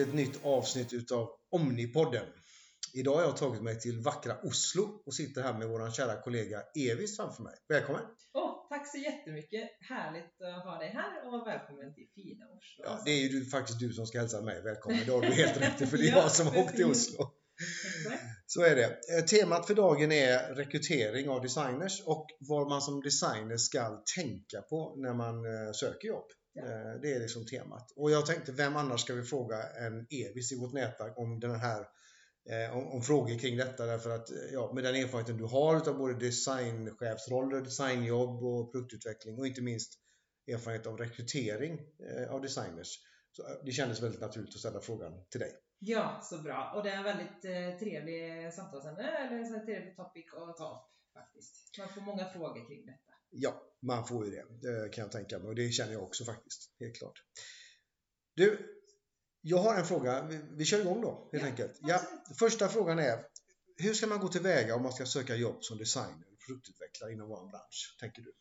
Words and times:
till 0.00 0.08
ett 0.08 0.14
nytt 0.14 0.44
avsnitt 0.44 0.92
utav 0.92 1.28
Omnipodden. 1.50 2.26
Idag 2.94 3.14
har 3.14 3.22
jag 3.22 3.36
tagit 3.36 3.62
mig 3.62 3.80
till 3.80 4.00
vackra 4.00 4.36
Oslo 4.42 5.02
och 5.06 5.14
sitter 5.14 5.42
här 5.42 5.58
med 5.58 5.68
vår 5.68 5.90
kära 5.90 6.22
kollega 6.22 6.62
Evis 6.74 7.16
framför 7.16 7.42
mig. 7.42 7.54
Välkommen! 7.68 8.02
Oh, 8.34 8.68
tack 8.68 8.90
så 8.92 8.98
jättemycket! 8.98 9.70
Härligt 9.80 10.42
att 10.56 10.64
ha 10.64 10.78
dig 10.78 10.88
här 10.88 11.26
och 11.26 11.46
välkommen 11.46 11.94
till 11.94 12.08
fina 12.14 12.44
Oslo. 12.44 12.84
Ja, 12.84 13.02
det 13.04 13.10
är 13.10 13.28
ju 13.28 13.44
faktiskt 13.44 13.80
du 13.80 13.92
som 13.92 14.06
ska 14.06 14.18
hälsa 14.18 14.42
mig 14.42 14.62
välkommen. 14.62 15.00
Det 15.06 15.12
har 15.12 15.20
du 15.20 15.26
helt 15.26 15.60
rätt 15.60 15.82
i, 15.82 15.86
för 15.86 15.96
det 15.96 16.08
är 16.08 16.16
jag 16.16 16.30
som 16.30 16.46
har 16.46 16.58
åkt 16.58 16.76
till 16.76 16.86
Oslo. 16.86 17.32
Så 18.46 18.62
är 18.62 18.76
det. 18.76 18.84
Eh, 18.84 19.24
temat 19.24 19.66
för 19.66 19.74
dagen 19.74 20.12
är 20.12 20.54
rekrytering 20.54 21.28
av 21.28 21.42
designers 21.42 22.02
och 22.06 22.26
vad 22.40 22.68
man 22.68 22.80
som 22.80 23.00
designer 23.00 23.56
ska 23.56 24.02
tänka 24.16 24.60
på 24.62 24.94
när 24.96 25.14
man 25.14 25.34
eh, 25.44 25.72
söker 25.72 26.08
jobb. 26.08 26.26
Eh, 26.58 27.00
det 27.02 27.12
är 27.14 27.20
liksom 27.20 27.46
temat. 27.46 27.92
Och 27.96 28.10
jag 28.10 28.26
tänkte, 28.26 28.52
vem 28.52 28.76
annars 28.76 29.00
ska 29.00 29.14
vi 29.14 29.22
fråga 29.22 29.62
än 29.62 30.06
Evis 30.10 30.52
i 30.52 30.60
vårt 30.60 30.72
nätverk 30.72 31.18
om 31.18 31.40
den 31.40 31.54
här 31.54 31.86
om, 32.72 32.88
om, 32.88 33.02
frågor 33.02 33.38
kring 33.38 33.56
detta 33.56 33.86
därför 33.86 34.10
att 34.10 34.28
ja, 34.52 34.72
med 34.74 34.84
den 34.84 34.94
erfarenheten 34.94 35.36
du 35.36 35.44
har 35.44 35.76
utav 35.76 35.98
både 35.98 36.14
designchefsroller, 36.14 37.60
designjobb 37.60 38.44
och 38.44 38.72
produktutveckling 38.72 39.38
och 39.38 39.46
inte 39.46 39.62
minst 39.62 39.92
erfarenhet 40.52 40.86
av 40.86 40.96
rekrytering 40.96 41.80
av 42.30 42.40
designers. 42.40 42.98
Så 43.32 43.42
det 43.64 43.72
kändes 43.72 44.02
väldigt 44.02 44.20
naturligt 44.20 44.54
att 44.54 44.60
ställa 44.60 44.80
frågan 44.80 45.12
till 45.30 45.40
dig. 45.40 45.52
Ja, 45.78 46.20
så 46.22 46.38
bra. 46.38 46.72
Och 46.76 46.82
det 46.84 46.90
är 46.90 46.96
en 46.96 47.04
väldigt 47.04 47.44
eh, 47.44 47.78
trevlig 47.78 48.54
samtalsämne, 48.54 49.02
eller 49.02 49.36
en 49.36 49.66
trevlig 49.66 49.96
topic 49.96 50.26
att 50.34 50.56
ta 50.56 50.68
upp 50.74 51.12
faktiskt. 51.12 51.78
Man 51.78 51.88
får 51.88 52.00
många 52.00 52.24
frågor 52.24 52.68
kring 52.68 52.86
detta. 52.86 53.12
Ja, 53.30 53.62
man 53.82 54.06
får 54.06 54.26
ju 54.26 54.30
det. 54.30 54.88
Kan 54.88 55.02
jag 55.02 55.12
tänka 55.12 55.38
mig 55.38 55.48
och 55.48 55.54
det 55.54 55.70
känner 55.70 55.92
jag 55.92 56.02
också 56.02 56.24
faktiskt, 56.24 56.70
helt 56.80 56.96
klart. 56.96 57.22
Du, 58.34 58.76
jag 59.40 59.58
har 59.58 59.74
en 59.74 59.86
fråga. 59.86 60.26
Vi, 60.26 60.40
vi 60.50 60.64
kör 60.64 60.80
igång 60.80 61.00
då, 61.00 61.28
helt 61.32 61.44
ja, 61.44 61.50
enkelt. 61.50 61.78
Ja, 61.80 62.02
första 62.38 62.68
frågan 62.68 62.98
är, 62.98 63.26
hur 63.76 63.94
ska 63.94 64.06
man 64.06 64.20
gå 64.20 64.28
tillväga 64.28 64.74
om 64.74 64.82
man 64.82 64.92
ska 64.92 65.06
söka 65.06 65.36
jobb 65.36 65.64
som 65.64 65.78
designer 65.78 66.26
och 66.32 66.46
produktutvecklare 66.46 67.12
inom 67.12 67.28
vår 67.28 67.50
bransch, 67.50 67.96
tänker 68.00 68.22
du? 68.22 68.32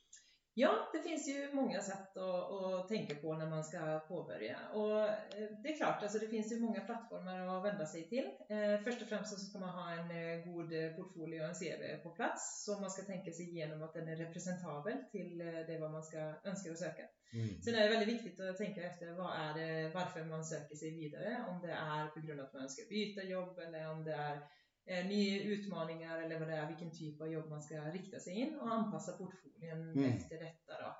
Ja, 0.62 0.90
det 0.94 1.00
finns 1.00 1.28
ju 1.28 1.54
många 1.54 1.82
sätt 1.82 2.18
att, 2.18 2.52
att, 2.52 2.88
tänka 2.88 3.16
på 3.16 3.34
när 3.34 3.50
man 3.50 3.64
ska 3.64 4.00
påbörja. 4.00 4.58
Och 4.74 5.00
eh, 5.02 5.50
det 5.64 5.70
är 5.70 5.78
klart, 5.78 6.04
alltså 6.04 6.20
det 6.20 6.28
finns 6.28 6.52
ju 6.52 6.60
många 6.60 6.80
plattformar 6.80 7.58
att 7.58 7.66
vända 7.66 7.86
sig 7.86 8.10
till. 8.10 8.26
Eh, 8.50 8.84
först 8.84 9.02
och 9.02 9.08
främst 9.08 9.34
så 9.34 9.40
ska 9.40 9.60
man 9.60 9.70
ha 9.70 9.92
en 9.92 10.12
eh, 10.12 10.46
god 10.46 10.70
portfolio 10.96 11.42
och 11.42 11.48
en 11.50 11.56
CV 11.56 12.04
på 12.04 12.10
plats. 12.10 12.66
Så 12.66 12.80
man 12.80 12.90
ska 12.90 13.02
tänka 13.02 13.32
sig 13.32 13.50
igenom 13.50 13.84
att 13.84 13.94
den 13.94 14.08
är 14.08 14.16
representabel 14.16 14.98
till 15.12 15.38
det 15.38 15.78
vad 15.82 15.92
man 15.92 16.04
ska 16.04 16.20
önska 16.44 16.72
och 16.72 16.78
söka. 16.78 17.04
Mm. 17.34 17.62
Sen 17.62 17.76
är 17.76 17.84
det 17.84 17.90
väldigt 17.90 18.16
viktigt 18.16 18.40
att 18.40 18.58
tänka 18.58 18.82
efter 18.84 19.12
vad 19.12 19.32
är 19.46 19.54
det, 19.60 19.92
varför 19.94 20.24
man 20.24 20.46
söker 20.46 20.76
sig 20.76 20.92
vidare. 20.92 21.46
Om 21.50 21.62
det 21.62 21.72
är 21.72 22.08
på 22.08 22.20
grund 22.20 22.40
av 22.40 22.46
att 22.46 22.54
man 22.54 22.62
önskar 22.62 22.90
byta 22.90 23.24
jobb 23.24 23.60
eller 23.60 23.92
om 23.92 24.04
det 24.04 24.14
är 24.14 24.40
eh, 24.86 25.06
nya 25.06 25.44
utmaningar 25.44 26.22
eller 26.22 26.40
vad 26.40 26.48
det 26.48 26.56
är, 26.56 26.68
vilken 26.68 26.92
typ 26.92 27.22
av 27.22 27.32
jobb 27.32 27.50
man 27.50 27.62
ska 27.62 27.76
rikta 27.76 28.20
sig 28.20 28.34
in 28.34 28.60
och 28.60 28.74
anpassa 28.74 29.18
portföljen 29.18 29.82
mm. 29.82 30.12
efter 30.12 30.40
detta. 30.40 30.74
Då. 30.82 30.96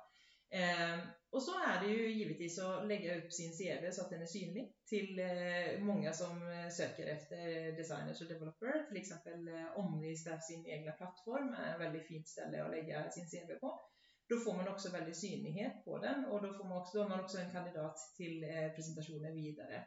Eh, 0.56 0.98
och 1.30 1.42
så 1.42 1.50
är 1.50 1.80
det 1.80 1.92
ju 1.92 2.10
givetvis 2.10 2.58
att 2.58 2.86
lägga 2.86 3.18
upp 3.18 3.32
sin 3.32 3.52
CV 3.52 3.90
så 3.90 4.02
att 4.02 4.10
den 4.10 4.22
är 4.22 4.26
synlig 4.26 4.72
till 4.86 5.18
eh, 5.18 5.80
många 5.80 6.12
som 6.12 6.50
eh, 6.50 6.68
söker 6.68 7.06
efter 7.06 7.72
designers 7.76 8.20
och 8.20 8.28
developer. 8.28 8.86
Till 8.88 8.96
exempel 8.96 9.48
eh, 9.48 9.78
Omnistaff 9.78 10.42
sin 10.42 10.66
egna 10.66 10.92
plattform 10.92 11.54
är 11.54 11.74
ett 11.74 11.80
väldigt 11.80 12.06
fint 12.06 12.28
ställe 12.28 12.64
att 12.64 12.70
lägga 12.70 13.10
sin 13.10 13.26
CV 13.26 13.58
på. 13.60 13.80
Då 14.28 14.36
får 14.36 14.56
man 14.56 14.68
också 14.68 14.90
väldigt 14.90 15.16
synlighet 15.16 15.84
på 15.84 15.98
den 15.98 16.24
och 16.24 16.42
då 16.42 16.54
får 16.54 16.64
man 16.64 16.78
också, 16.82 16.98
då 16.98 17.08
man 17.08 17.20
också 17.20 17.38
en 17.38 17.52
kandidat 17.52 17.96
till 18.16 18.44
eh, 18.44 18.68
presentationer 18.74 19.32
vidare. 19.32 19.84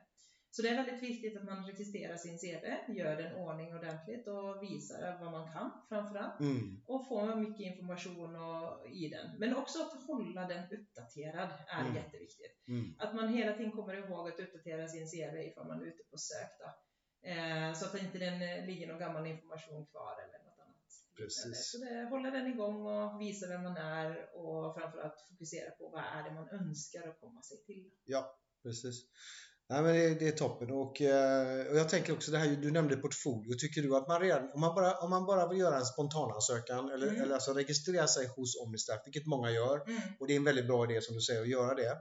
Så 0.56 0.62
det 0.62 0.70
är 0.70 0.84
väldigt 0.84 1.04
viktigt 1.04 1.38
att 1.38 1.44
man 1.44 1.66
registrerar 1.66 2.18
sin 2.18 2.38
CV, 2.38 2.66
gör 2.98 3.16
den 3.16 3.36
ordning 3.36 3.76
ordentligt 3.76 4.28
och 4.28 4.64
visar 4.64 5.18
vad 5.22 5.32
man 5.32 5.52
kan 5.52 5.72
framförallt. 5.90 6.40
Mm. 6.40 6.82
Och 6.86 7.08
får 7.08 7.36
mycket 7.36 7.60
information 7.60 8.36
och, 8.36 8.88
i 8.90 9.10
den. 9.10 9.40
Men 9.40 9.56
också 9.56 9.82
att 9.82 10.04
hålla 10.08 10.48
den 10.48 10.64
uppdaterad 10.72 11.50
är 11.68 11.82
mm. 11.82 11.96
jätteviktigt. 11.96 12.68
Mm. 12.68 12.96
Att 13.00 13.16
man 13.16 13.34
hela 13.34 13.58
tiden 13.58 13.72
kommer 13.72 13.94
ihåg 13.94 14.30
att 14.30 14.40
uppdatera 14.40 14.88
sin 14.88 15.08
CV 15.08 15.38
ifall 15.38 15.68
man 15.68 15.82
är 15.82 15.86
ute 15.86 16.04
på 16.12 16.18
sök. 16.18 16.52
Då. 16.60 16.70
Eh, 17.30 17.74
så 17.74 17.86
att 17.86 18.02
inte 18.02 18.18
den 18.18 18.42
eh, 18.42 18.66
ligger 18.66 18.88
någon 18.88 19.00
gammal 19.00 19.28
information 19.28 19.86
kvar 19.86 20.16
eller 20.24 20.46
något 20.46 20.60
annat. 20.60 20.92
Precis. 21.18 21.72
Så 21.72 21.78
det, 21.78 22.10
hålla 22.10 22.32
den 22.32 22.48
igång 22.48 22.86
och 22.86 23.22
visa 23.22 23.48
vem 23.48 23.64
man 23.64 23.78
är 23.78 24.36
och 24.36 24.76
framförallt 24.76 25.22
fokusera 25.30 25.72
på 25.72 25.90
vad 25.90 26.04
är 26.04 26.24
det 26.24 26.36
man 26.36 26.50
önskar 26.50 27.08
att 27.08 27.20
komma 27.20 27.42
sig 27.42 27.58
till. 27.66 27.92
Ja, 28.06 28.40
precis. 28.64 29.10
Nej, 29.74 29.82
men 29.82 29.94
det, 29.94 30.20
det 30.20 30.28
är 30.28 30.32
toppen 30.32 30.72
och, 30.72 31.02
eh, 31.02 31.68
och 31.68 31.78
jag 31.78 31.90
tänker 31.90 32.14
också 32.14 32.32
det 32.32 32.38
här, 32.38 32.48
du 32.48 32.72
nämnde 32.72 32.96
portfolio. 32.96 33.54
Tycker 33.54 33.82
du 33.82 33.96
att 33.96 34.08
man 34.08 34.22
redan, 34.22 34.50
om 34.54 34.62
man 34.62 34.76
bara, 34.76 34.98
om 34.98 35.10
man 35.10 35.26
bara 35.26 35.48
vill 35.48 35.60
göra 35.60 35.78
en 35.78 35.86
spontanansökan 35.86 36.90
eller, 36.90 37.08
mm. 37.08 37.22
eller 37.22 37.34
alltså 37.34 37.54
registrera 37.54 38.08
sig 38.08 38.28
hos 38.28 38.62
Omnistaff, 38.66 39.02
vilket 39.06 39.26
många 39.26 39.52
gör, 39.52 39.90
mm. 39.90 40.02
och 40.20 40.28
det 40.28 40.34
är 40.34 40.38
en 40.38 40.44
väldigt 40.44 40.68
bra 40.68 40.92
idé 40.92 41.02
som 41.02 41.16
du 41.16 41.22
säger 41.22 41.42
att 41.42 41.50
göra 41.50 41.76
det. 41.76 41.92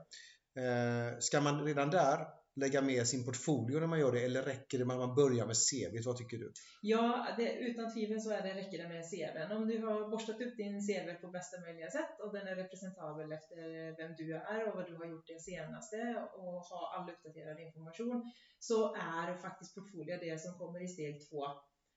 Eh, 0.61 1.19
ska 1.19 1.41
man 1.41 1.65
redan 1.65 1.89
där 1.89 2.19
lägga 2.55 2.81
med 2.81 3.07
sin 3.07 3.25
portfolio 3.25 3.79
när 3.79 3.87
man 3.87 3.99
gör 3.99 4.11
det 4.11 4.23
eller 4.25 4.41
räcker 4.43 4.77
det 4.79 4.85
med 4.85 4.95
att 4.95 5.07
man 5.07 5.15
börjar 5.15 5.45
med 5.45 5.55
CV? 5.55 5.93
Vad 6.05 6.17
tycker 6.17 6.37
du? 6.37 6.51
Ja, 6.81 7.27
det, 7.37 7.53
utan 7.53 7.93
tvivel 7.93 8.21
så 8.21 8.29
är 8.31 8.41
det, 8.41 8.53
räcker 8.53 8.77
det 8.77 8.89
med 8.89 9.03
CV. 9.11 9.53
Om 9.55 9.67
du 9.67 9.77
har 9.85 10.09
borstat 10.09 10.41
upp 10.41 10.57
din 10.57 10.81
CV 10.87 11.07
på 11.21 11.27
bästa 11.27 11.61
möjliga 11.61 11.89
sätt 11.91 12.15
och 12.23 12.33
den 12.33 12.47
är 12.47 12.55
representabel 12.55 13.31
efter 13.31 13.57
vem 13.97 14.11
du 14.17 14.33
är 14.35 14.67
och 14.67 14.75
vad 14.75 14.87
du 14.87 14.95
har 14.95 15.05
gjort 15.05 15.27
det 15.27 15.41
senaste 15.41 15.97
och 16.37 16.61
har 16.69 16.85
all 16.95 17.09
uppdaterad 17.09 17.59
information 17.59 18.31
så 18.59 18.95
är 18.95 19.37
faktiskt 19.37 19.75
portfolio 19.75 20.17
det 20.21 20.41
som 20.41 20.53
kommer 20.59 20.83
i 20.83 20.87
steg 20.87 21.29
två. 21.29 21.45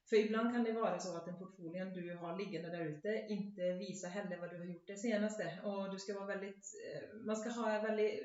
För 0.09 0.17
ibland 0.17 0.53
kan 0.53 0.65
det 0.65 0.73
vara 0.73 0.99
så 0.99 1.17
att 1.17 1.27
den 1.27 1.39
portfolien 1.39 1.95
du 1.95 2.17
har 2.17 2.39
liggande 2.39 2.71
där 2.71 2.85
ute 2.85 3.27
inte 3.29 3.73
visar 3.73 4.09
heller 4.09 4.41
vad 4.41 4.51
du 4.51 4.59
har 4.59 4.65
gjort 4.65 4.87
det 4.87 4.97
senaste 4.97 5.61
och 5.65 5.93
du 5.93 5.99
ska 5.99 6.15
vara 6.15 6.27
väldigt, 6.27 6.65
eh, 6.85 7.27
man 7.27 7.37
ska 7.37 7.51
ha 7.51 7.83
väldigt 7.83 8.21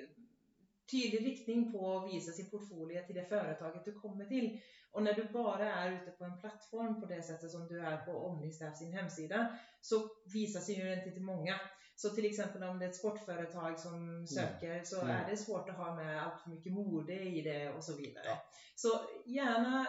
tydlig 0.92 1.26
riktning 1.26 1.72
på 1.72 1.98
att 1.98 2.14
visa 2.14 2.32
sin 2.32 2.50
portfolio 2.50 3.06
till 3.06 3.16
det 3.16 3.26
företaget 3.26 3.86
du 3.86 3.94
kommer 3.94 4.26
till. 4.26 4.60
Och 4.92 5.04
när 5.04 5.14
du 5.14 5.24
bara 5.24 5.74
är 5.74 5.92
ute 5.92 6.12
på 6.12 6.24
en 6.24 6.38
plattform 6.38 7.02
på 7.02 7.08
det 7.08 7.24
sättet 7.24 7.52
som 7.52 7.68
du 7.68 7.80
är 7.80 7.98
på 7.98 8.12
Omnistaff 8.12 8.78
sin 8.78 8.94
hemsida 8.94 9.58
så 9.82 10.10
visar 10.34 10.60
sig 10.60 10.76
ju 10.76 10.84
den 10.84 11.00
inte 11.00 11.12
till 11.12 11.22
många. 11.22 11.60
Så 11.96 12.10
till 12.10 12.26
exempel 12.26 12.64
om 12.64 12.80
det 12.80 12.86
är 12.86 12.90
ett 12.90 12.96
sportföretag 12.96 13.80
som 13.80 13.94
mm. 13.94 14.28
söker 14.28 14.72
mm. 14.72 14.86
så 14.86 15.02
mm. 15.02 15.16
är 15.16 15.30
det 15.30 15.38
svårt 15.38 15.70
att 15.70 15.78
ha 15.78 15.96
med 15.96 16.24
allt 16.24 16.42
för 16.42 16.50
mycket 16.50 16.74
mode 16.74 17.14
i 17.14 17.42
det 17.42 17.74
och 17.74 17.84
så 17.84 17.96
vidare. 17.96 18.26
Ja. 18.26 18.46
Så 18.76 19.02
gärna 19.26 19.88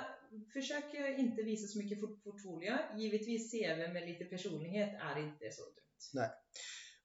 försök 0.53 0.95
inte 1.19 1.43
visa 1.43 1.67
så 1.67 1.79
mycket 1.79 2.25
portfolio. 2.25 2.73
Givetvis 2.97 3.51
CV 3.51 3.93
med 3.93 4.09
lite 4.09 4.25
personlighet 4.25 4.95
är 5.01 5.21
inte 5.21 5.51
så 5.51 5.63
dumt. 5.63 6.11
Nej. 6.15 6.31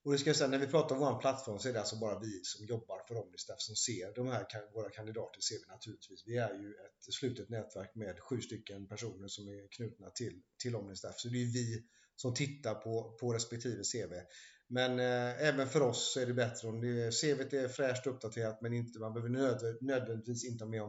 Och 0.08 0.14
det 0.14 0.20
ska 0.20 0.30
jag 0.30 0.38
säga, 0.38 0.50
när 0.50 0.58
vi 0.58 0.68
pratar 0.68 0.96
om 0.96 1.02
vår 1.02 1.20
plattform 1.20 1.60
så 1.60 1.70
är 1.70 1.74
det 1.74 1.80
alltså 1.80 1.96
bara 1.96 2.20
vi 2.20 2.42
som 2.44 2.66
jobbar 2.66 3.04
för 3.08 3.16
Omnistaff 3.16 3.62
som 3.62 3.76
ser 3.76 4.16
de 4.16 4.28
här, 4.28 4.46
våra 4.74 4.90
kandidater 4.90 5.42
ser 5.42 5.56
vi 5.56 5.66
naturligtvis. 5.68 6.24
Vi 6.26 6.38
är 6.38 6.54
ju 6.54 6.70
ett 6.70 7.14
slutet 7.14 7.50
nätverk 7.50 7.96
med 7.96 8.20
sju 8.20 8.42
stycken 8.42 8.88
personer 8.88 9.28
som 9.28 9.48
är 9.48 9.68
knutna 9.72 10.10
till, 10.10 10.42
till 10.64 10.76
Omnistaff. 10.76 11.16
Så 11.18 11.28
det 11.28 11.38
är 11.38 11.54
vi 11.54 11.84
som 12.16 12.34
tittar 12.34 12.76
på, 12.76 13.18
på 13.20 13.34
respektive 13.34 13.84
CV. 13.84 14.14
Men 14.68 15.00
eh, 15.00 15.48
även 15.48 15.68
för 15.68 15.82
oss 15.82 16.14
så 16.14 16.20
är 16.20 16.26
det 16.26 16.34
bättre 16.34 16.68
om 16.68 16.82
det, 16.82 17.12
CVt 17.12 17.54
är 17.54 17.68
fräscht 17.68 18.08
uppdaterat 18.08 18.62
men 18.62 18.74
inte, 18.74 19.00
man 19.00 19.14
behöver 19.14 19.30
nöd, 19.30 19.78
nödvändigtvis 19.82 20.46
inte 20.46 20.64
ha 20.64 20.70
med 20.70 20.82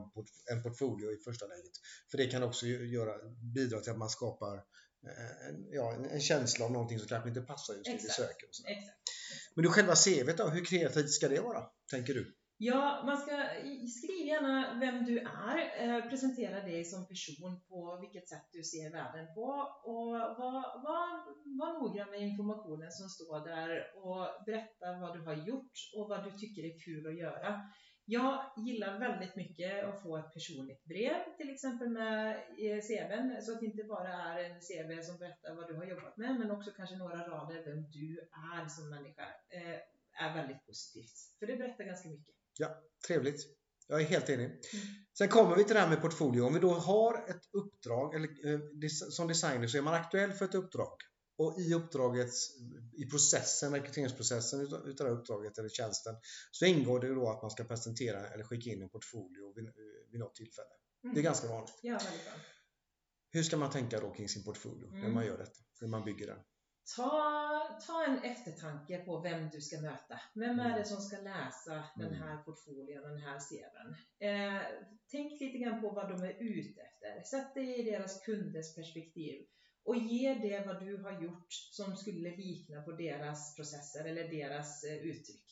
en 0.52 0.62
portfolio 0.62 1.12
i 1.12 1.16
första 1.16 1.46
läget. 1.46 1.72
För 2.10 2.18
det 2.18 2.26
kan 2.26 2.42
också 2.42 2.66
göra, 2.66 3.14
bidra 3.54 3.80
till 3.80 3.92
att 3.92 3.98
man 3.98 4.10
skapar 4.10 4.62
en, 5.48 5.66
ja, 5.70 5.94
en, 5.94 6.04
en 6.04 6.20
känsla 6.20 6.64
av 6.64 6.72
någonting 6.72 6.98
som 6.98 7.08
kanske 7.08 7.28
inte 7.28 7.40
passar 7.40 7.74
just 7.74 7.84
det 7.84 7.92
vi 7.92 8.08
söker. 8.08 8.46
Och. 8.48 8.70
Exakt. 8.70 8.98
Men 9.54 9.62
du 9.62 9.70
själva 9.70 9.94
CVt 9.94 10.36
då, 10.36 10.48
hur 10.48 10.64
kreativt 10.64 11.10
ska 11.10 11.28
det 11.28 11.40
vara, 11.40 11.62
tänker 11.90 12.14
du? 12.14 12.34
Ja, 12.60 13.02
man 13.06 13.16
ska 13.16 13.34
skriva 13.96 14.18
gärna 14.28 14.80
vem 14.80 15.04
du 15.04 15.18
är, 15.18 15.58
eh, 15.82 16.08
presentera 16.10 16.60
dig 16.70 16.84
som 16.84 17.08
person 17.08 17.60
på 17.68 17.98
vilket 18.00 18.28
sätt 18.28 18.46
du 18.52 18.62
ser 18.62 18.90
världen 18.90 19.26
på 19.34 19.48
och 19.92 20.10
var, 20.40 20.60
var, 20.86 21.04
var 21.60 21.70
noggrann 21.80 22.10
med 22.10 22.20
informationen 22.20 22.90
som 22.92 23.08
står 23.08 23.38
där 23.52 23.70
och 24.06 24.44
berätta 24.46 24.86
vad 25.00 25.12
du 25.16 25.20
har 25.28 25.36
gjort 25.48 25.76
och 25.96 26.08
vad 26.08 26.24
du 26.24 26.30
tycker 26.30 26.62
är 26.70 26.84
kul 26.84 27.06
att 27.06 27.18
göra. 27.24 27.50
Jag 28.10 28.52
gillar 28.56 28.98
väldigt 28.98 29.36
mycket 29.36 29.84
att 29.84 30.02
få 30.02 30.16
ett 30.16 30.34
personligt 30.34 30.84
brev, 30.84 31.36
till 31.36 31.50
exempel 31.50 31.88
med 31.88 32.36
CVn, 32.88 33.42
så 33.42 33.52
att 33.52 33.60
det 33.60 33.66
inte 33.66 33.84
bara 33.84 34.08
är 34.08 34.44
en 34.44 34.60
CV 34.60 35.02
som 35.02 35.18
berättar 35.18 35.54
vad 35.54 35.68
du 35.68 35.74
har 35.74 35.84
jobbat 35.84 36.16
med, 36.16 36.38
men 36.38 36.50
också 36.50 36.70
kanske 36.76 36.96
några 36.96 37.28
rader 37.28 37.64
vem 37.64 37.90
du 37.90 38.28
är 38.54 38.68
som 38.68 38.90
människa, 38.90 39.22
eh, 39.48 39.78
är 40.24 40.34
väldigt 40.34 40.66
positivt. 40.66 41.16
För 41.38 41.46
det 41.46 41.56
berättar 41.56 41.84
ganska 41.84 42.08
mycket. 42.08 42.34
Ja, 42.58 42.82
trevligt. 43.06 43.40
Jag 43.88 44.00
är 44.00 44.04
helt 44.04 44.28
enig. 44.28 44.44
Mm. 44.44 44.60
Sen 45.18 45.28
kommer 45.28 45.56
vi 45.56 45.64
till 45.64 45.74
det 45.74 45.80
här 45.80 45.88
med 45.88 46.00
portfolio. 46.00 46.42
Om 46.42 46.54
vi 46.54 46.60
då 46.60 46.70
har 46.70 47.30
ett 47.30 47.44
uppdrag, 47.52 48.14
eller 48.14 48.28
eh, 48.52 48.88
som 48.88 49.28
designer 49.28 49.66
så 49.66 49.78
är 49.78 49.82
man 49.82 49.94
aktuell 49.94 50.32
för 50.32 50.44
ett 50.44 50.54
uppdrag 50.54 50.96
och 51.38 51.58
i 51.58 51.74
uppdraget, 51.74 52.30
i 52.98 53.06
processen, 53.10 53.72
rekryteringsprocessen 53.74 54.60
utav 54.86 55.06
uppdraget 55.06 55.58
eller 55.58 55.68
tjänsten 55.68 56.14
så 56.50 56.64
ingår 56.64 57.00
det 57.00 57.14
då 57.14 57.30
att 57.30 57.42
man 57.42 57.50
ska 57.50 57.64
presentera 57.64 58.28
eller 58.28 58.44
skicka 58.44 58.70
in 58.70 58.82
en 58.82 58.88
portfolio 58.88 59.52
vid, 59.56 59.72
vid 60.10 60.20
något 60.20 60.34
tillfälle. 60.34 60.74
Mm. 61.04 61.14
Det 61.14 61.20
är 61.20 61.22
ganska 61.22 61.48
vanligt. 61.48 61.78
Ja, 61.82 61.98
väldigt 62.04 62.24
bra. 62.24 62.32
Hur 63.30 63.42
ska 63.42 63.56
man 63.56 63.70
tänka 63.70 64.00
då 64.00 64.10
kring 64.14 64.28
sin 64.28 64.44
portfolio 64.44 64.90
när 64.90 64.98
Mm. 64.98 65.14
man 65.14 65.26
gör 65.26 65.38
detta? 65.38 65.60
När 65.80 65.88
man 65.88 66.04
bygger 66.04 66.26
den? 66.26 66.38
Ta, 66.96 67.80
ta 67.86 68.04
en 68.04 68.18
eftertanke 68.22 68.98
på 68.98 69.20
vem 69.20 69.48
du 69.50 69.60
ska 69.60 69.80
möta. 69.80 70.20
Vem 70.34 70.58
är 70.60 70.64
Mm. 70.64 70.78
det 70.78 70.84
som 70.84 71.00
ska 71.00 71.16
läsa 71.20 71.84
den 71.96 72.06
Mm. 72.06 72.18
här 72.22 72.36
portföljen, 72.42 73.02
den 73.02 73.18
här 73.18 73.38
CVn? 73.40 73.94
Eh, 74.28 74.62
tänk 75.10 75.40
lite 75.40 75.58
grann 75.58 75.80
på 75.80 75.90
vad 75.90 76.08
de 76.08 76.22
är 76.22 76.36
ute 76.42 76.80
efter. 76.80 77.22
Sätt 77.30 77.54
dig 77.54 77.78
i 77.80 77.90
deras 77.90 78.20
kunders 78.24 78.74
perspektiv 78.74 79.46
och 79.88 79.96
ge 79.96 80.34
det 80.34 80.66
vad 80.66 80.80
du 80.80 80.96
har 80.96 81.22
gjort 81.22 81.46
som 81.50 81.96
skulle 81.96 82.36
likna 82.36 82.82
på 82.82 82.92
deras 82.92 83.56
processer 83.56 84.04
eller 84.04 84.28
deras 84.28 84.84
eh, 84.84 84.96
uttryck. 84.96 85.44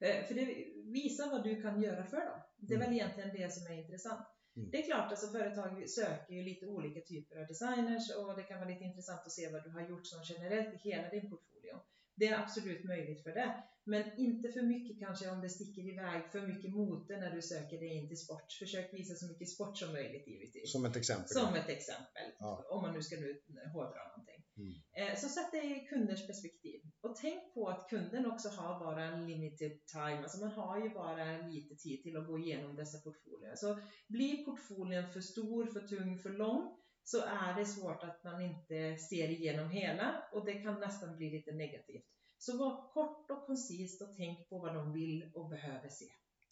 Eh, 0.00 0.24
för 0.24 0.34
det 0.34 0.66
visar 0.92 1.30
vad 1.30 1.44
du 1.44 1.62
kan 1.62 1.82
göra 1.82 2.04
för 2.04 2.16
dem. 2.16 2.40
Det 2.56 2.74
är 2.74 2.76
Mm. 2.76 2.88
väl 2.88 2.96
egentligen 2.98 3.30
det 3.36 3.52
som 3.52 3.72
är 3.72 3.78
intressant. 3.78 4.26
Mm. 4.56 4.70
Det 4.70 4.78
är 4.78 4.86
klart, 4.86 5.10
alltså 5.10 5.26
företag 5.26 5.88
söker 5.90 6.34
ju 6.34 6.42
lite 6.42 6.66
olika 6.66 7.00
typer 7.00 7.40
av 7.40 7.46
designers 7.46 8.16
och 8.16 8.36
det 8.36 8.42
kan 8.42 8.58
vara 8.58 8.68
lite 8.68 8.84
intressant 8.84 9.20
att 9.26 9.32
se 9.32 9.50
vad 9.52 9.64
du 9.64 9.70
har 9.70 9.88
gjort 9.88 10.06
som 10.06 10.20
generellt 10.24 10.74
i 10.74 10.88
hela 10.90 11.08
din 11.08 11.30
portfolio. 11.30 11.80
Det 12.16 12.26
är 12.26 12.38
absolut 12.42 12.84
möjligt 12.84 13.22
för 13.22 13.30
det. 13.30 13.64
Men 13.86 14.18
inte 14.18 14.48
för 14.52 14.62
mycket 14.62 14.98
kanske 14.98 15.30
om 15.30 15.40
det 15.40 15.48
sticker 15.48 15.82
iväg 15.92 16.22
för 16.32 16.46
mycket 16.46 16.70
motor 16.74 17.16
när 17.16 17.30
du 17.34 17.42
söker 17.42 17.78
dig 17.78 17.94
in 17.96 18.08
till 18.08 18.16
sport. 18.16 18.52
Försök 18.52 18.94
visa 18.94 19.14
så 19.14 19.26
mycket 19.26 19.48
sport 19.50 19.78
som 19.78 19.92
möjligt 19.92 20.26
givetvis. 20.28 20.72
Som 20.72 20.84
ett 20.84 20.96
exempel. 20.96 21.28
Som 21.28 21.54
ett 21.54 21.68
exempel, 21.68 22.28
Ja. 22.38 22.66
om 22.70 22.82
man 22.82 22.94
nu 22.94 23.02
ska 23.02 23.16
nu 23.16 23.40
hårdra 23.72 24.08
någonting. 24.08 24.44
Mm. 24.56 24.74
Eh, 25.12 25.16
Så 25.18 25.28
sätt 25.28 25.52
dig 25.52 25.72
i 25.72 25.86
kunders 25.86 26.26
perspektiv. 26.26 26.80
Och 27.00 27.16
tänk 27.16 27.54
på 27.54 27.68
att 27.68 27.88
kunden 27.90 28.26
också 28.26 28.48
har 28.48 28.80
bara 28.80 29.04
en 29.04 29.26
limited 29.26 29.86
time. 29.86 30.18
Alltså 30.22 30.40
man 30.40 30.52
har 30.52 30.78
ju 30.84 30.90
bara 30.90 31.46
lite 31.48 31.74
tid 31.74 32.02
till 32.02 32.16
att 32.16 32.26
gå 32.26 32.38
igenom 32.38 32.76
dessa 32.76 32.98
portfolier. 32.98 33.54
Så 33.56 33.78
blir 34.08 34.44
portfolien 34.44 35.10
för 35.12 35.20
stor, 35.20 35.66
för 35.66 35.80
tung, 35.80 36.18
för 36.18 36.30
lång 36.30 36.76
så 37.04 37.20
är 37.20 37.58
det 37.58 37.66
svårt 37.66 38.02
att 38.02 38.24
man 38.24 38.42
inte 38.42 38.96
ser 38.96 39.28
igenom 39.28 39.70
hela 39.70 40.22
och 40.32 40.46
det 40.46 40.54
kan 40.54 40.80
nästan 40.80 41.16
bli 41.16 41.30
lite 41.30 41.52
negativt. 41.52 42.04
Så 42.38 42.56
var 42.56 42.92
kort 42.92 43.30
och 43.30 43.46
koncist 43.46 44.02
och 44.02 44.16
tänk 44.16 44.48
på 44.48 44.58
vad 44.58 44.74
de 44.74 44.92
vill 44.92 45.30
och 45.34 45.48
behöver 45.48 45.88
se. 45.88 46.04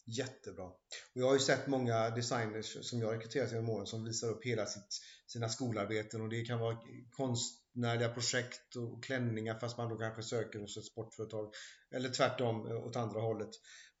Jättebra. 0.05 0.65
Och 0.65 0.77
jag 1.13 1.25
har 1.25 1.33
ju 1.33 1.39
sett 1.39 1.67
många 1.67 2.09
designers 2.09 2.89
som 2.89 2.99
jag 2.99 3.15
rekryterat 3.15 3.51
genom 3.51 3.69
åren 3.69 3.85
som 3.85 4.05
visar 4.05 4.27
upp 4.27 4.45
hela 4.45 4.65
sitt, 4.65 5.01
sina 5.27 5.49
skolarbeten 5.49 6.21
och 6.21 6.29
det 6.29 6.45
kan 6.45 6.59
vara 6.59 6.77
konst 7.09 7.62
konstnärliga 7.73 8.09
projekt 8.09 8.75
och 8.75 9.03
klänningar 9.03 9.59
fast 9.59 9.77
man 9.77 9.89
då 9.89 9.97
kanske 9.97 10.23
söker 10.23 10.59
hos 10.59 10.77
ett 10.77 10.85
sportföretag 10.85 11.53
eller 11.91 12.09
tvärtom 12.09 12.67
eh, 12.67 12.85
åt 12.85 12.95
andra 12.95 13.21
hållet. 13.21 13.49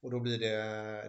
Och 0.01 0.11
då 0.11 0.19
blir 0.19 0.39
det, 0.39 0.55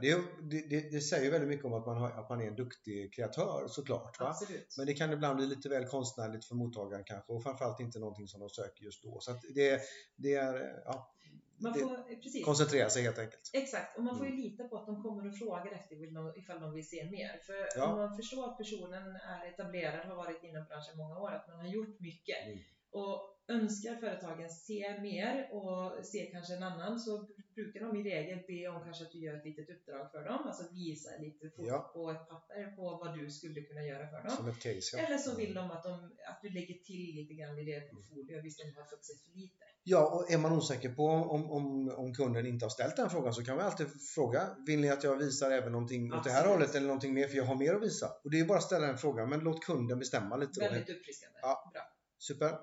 det, 0.01 0.23
det, 0.71 0.91
det, 0.91 1.01
säger 1.01 1.31
väldigt 1.31 1.49
mycket 1.49 1.65
om 1.65 1.73
att 1.73 1.87
man, 1.87 1.97
har, 1.97 2.11
att 2.11 2.29
man 2.29 2.41
är 2.41 2.47
en 2.47 2.57
duktig 2.57 3.15
kreatör 3.15 3.67
såklart. 3.69 4.21
Va? 4.21 4.29
Absolut. 4.29 4.75
Men 4.79 4.87
det 4.87 4.95
kan 4.95 5.13
ibland 5.13 5.37
bli 5.37 5.47
lite 5.47 5.69
väl 5.69 5.87
konstnärligt 5.87 6.45
för 6.45 6.55
mottagaren 6.55 7.05
kanske 7.05 7.33
och 7.33 7.43
framförallt 7.43 7.81
inte 7.81 7.99
någonting 7.99 8.29
som 8.29 8.41
de 8.41 8.49
söker 8.49 8.85
just 8.85 9.03
då. 9.03 9.21
Så 9.21 9.41
det, 9.55 9.81
det 10.17 10.35
är, 10.35 10.83
ja, 10.85 11.14
Man 11.59 11.75
får, 11.75 12.15
precis. 12.23 12.45
koncentrera 12.45 12.91
sig 12.91 13.03
helt 13.03 13.19
enkelt. 13.19 13.51
Exakt, 13.53 13.97
och 13.97 14.03
man 14.05 14.17
får 14.19 14.27
ju 14.27 14.33
Mm. 14.33 14.45
lita 14.45 14.69
på 14.69 14.77
att 14.77 14.87
de 14.87 15.03
kommer 15.03 15.29
och 15.29 15.39
frågar 15.39 15.73
efter 15.73 16.39
ifall 16.39 16.61
de 16.61 16.73
vill 16.75 16.89
se 16.89 17.11
mer. 17.11 17.41
För 17.47 17.69
Ja. 17.77 17.85
om 17.93 17.99
man 17.99 18.17
förstår 18.17 18.45
att 18.51 18.59
personen 18.59 19.17
är 19.17 19.47
etablerad, 19.49 20.07
har 20.07 20.17
varit 20.17 20.43
inom 20.43 20.65
branschen 20.65 20.97
många 20.97 21.19
år, 21.19 21.31
att 21.31 21.49
man 21.49 21.59
har 21.59 21.67
gjort 21.67 22.01
mycket 22.01 22.47
Mm. 22.47 22.59
Och 22.95 23.31
önskar 23.49 23.95
företagen 23.97 24.51
se 24.51 25.01
mer 25.01 25.49
och 25.53 26.05
se 26.05 26.27
kanske 26.33 26.55
en 26.55 26.63
annan 26.63 27.01
så 27.01 27.29
brukar 27.55 27.81
de 27.81 27.97
i 27.97 28.03
regel 28.03 28.39
be 28.49 28.69
om 28.69 28.85
kanske 28.85 29.05
att 29.05 29.13
du 29.13 29.19
gör 29.19 29.37
ett 29.37 29.45
litet 29.45 29.71
uppdrag 29.71 30.11
för 30.11 30.25
dem, 30.25 30.39
alltså 30.47 30.65
visa 30.73 31.11
lite 31.21 31.51
fort 31.51 31.67
Ja. 31.69 31.91
på 31.95 32.11
ett 32.11 32.29
papper 32.29 32.77
på 32.77 32.83
vad 32.83 33.19
du 33.19 33.31
skulle 33.31 33.61
kunna 33.61 33.83
göra 33.83 34.09
för 34.09 34.45
dem. 34.45 34.55
Case. 34.55 34.97
Ja. 34.97 34.99
Eller 34.99 35.19
så 35.19 35.37
vill 35.37 35.55
de 35.55 35.71
att, 35.71 35.83
de 35.83 35.93
att 36.29 36.39
du 36.43 36.51
lägger 36.51 36.75
till 36.75 37.15
lite 37.15 37.35
grann 37.35 37.59
i 37.59 37.65
det 37.65 37.81
portfolio, 37.81 38.43
visst 38.43 38.59
de 38.59 38.81
har 38.81 38.85
fått 38.85 39.05
se 39.05 39.15
för 39.15 39.39
lite. 39.39 39.65
Ja, 39.87 40.11
och 40.15 40.31
är 40.31 40.39
man 40.39 40.53
osäker 40.53 40.95
på 40.95 41.07
om, 41.07 41.51
om, 41.51 41.89
om 41.97 42.15
kunden 42.15 42.47
inte 42.47 42.65
har 42.65 42.71
ställt 42.71 42.97
den 42.97 43.11
frågan 43.11 43.35
så 43.35 43.45
kan 43.45 43.57
man 43.57 43.67
alltid 43.67 43.87
fråga 44.15 44.57
Vill 44.67 44.81
ni 44.81 44.91
att 44.91 45.05
jag 45.05 45.17
visar 45.17 45.51
även 45.51 45.73
någonting 45.73 46.13
åt 46.13 46.25
det 46.25 46.31
här 46.31 46.39
Absolut. 46.39 46.57
hållet 46.57 46.75
eller 46.75 46.87
någonting 46.87 47.15
mer 47.15 47.29
för 47.29 47.37
jag 47.37 47.45
har 47.45 47.55
mer 47.55 47.75
att 47.75 47.83
visa? 47.83 48.09
Och 48.25 48.31
det 48.31 48.41
är 48.41 48.45
bara 48.45 48.59
att 48.59 48.65
ställa 48.65 48.87
den 48.87 48.99
frågan 48.99 49.29
men 49.29 49.41
låt 49.41 49.65
kunden 49.65 49.99
bestämma 49.99 50.37
lite. 50.37 50.61
Väldigt 50.61 50.91
uppfriskande. 50.91 51.39
Ja. 51.43 51.71
Bra. 51.73 51.83
Super. 52.27 52.59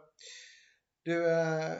Du, 1.03 1.31
eh, 1.31 1.77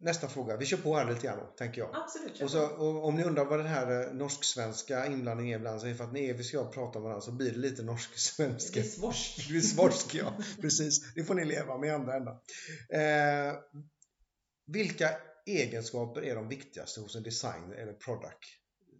nästa 0.00 0.28
fråga. 0.28 0.56
Vi 0.56 0.66
kör 0.66 0.76
på 0.76 0.96
här 0.96 1.10
lite 1.10 1.26
grann 1.26 1.38
då, 1.38 1.46
tänker 1.46 1.80
jag. 1.80 1.90
Absolut, 1.94 2.42
Och, 2.42 2.50
så, 2.50 2.66
och 2.66 3.04
om 3.04 3.16
ni 3.16 3.24
undrar 3.24 3.44
vad 3.44 3.58
den 3.58 3.66
här 3.66 4.06
eh, 4.06 4.12
norsk-svenska 4.14 5.06
inblandningen 5.06 5.54
är 5.54 5.58
ibland 5.58 5.80
så 5.80 5.86
är 5.86 5.90
det 5.90 5.96
för 5.96 6.04
att 6.04 6.12
när 6.12 6.20
Evi 6.20 6.44
ska 6.44 6.56
jag 6.56 6.72
prata 6.72 6.98
om 6.98 7.04
varandra 7.04 7.20
så 7.20 7.32
blir 7.32 7.50
det 7.50 7.58
lite 7.58 7.82
norsk-svenska. 7.82 8.80
Det 8.80 8.86
är 8.86 8.90
svorsk. 8.90 9.48
Du 9.48 9.56
är 9.56 9.60
svorsk 9.60 10.14
ja, 10.14 10.36
precis. 10.60 11.14
Det 11.14 11.24
får 11.24 11.34
ni 11.34 11.44
leva 11.44 11.78
med 11.78 11.88
i 11.88 11.92
andra 11.92 12.16
änden. 12.16 12.34
Eh, 12.90 13.58
vilka 14.66 15.10
egenskaper 15.46 16.24
är 16.24 16.34
de 16.34 16.48
viktigaste 16.48 17.00
hos 17.00 17.16
en 17.16 17.22
designer 17.22 17.76
eller 17.76 17.92
product 17.92 18.44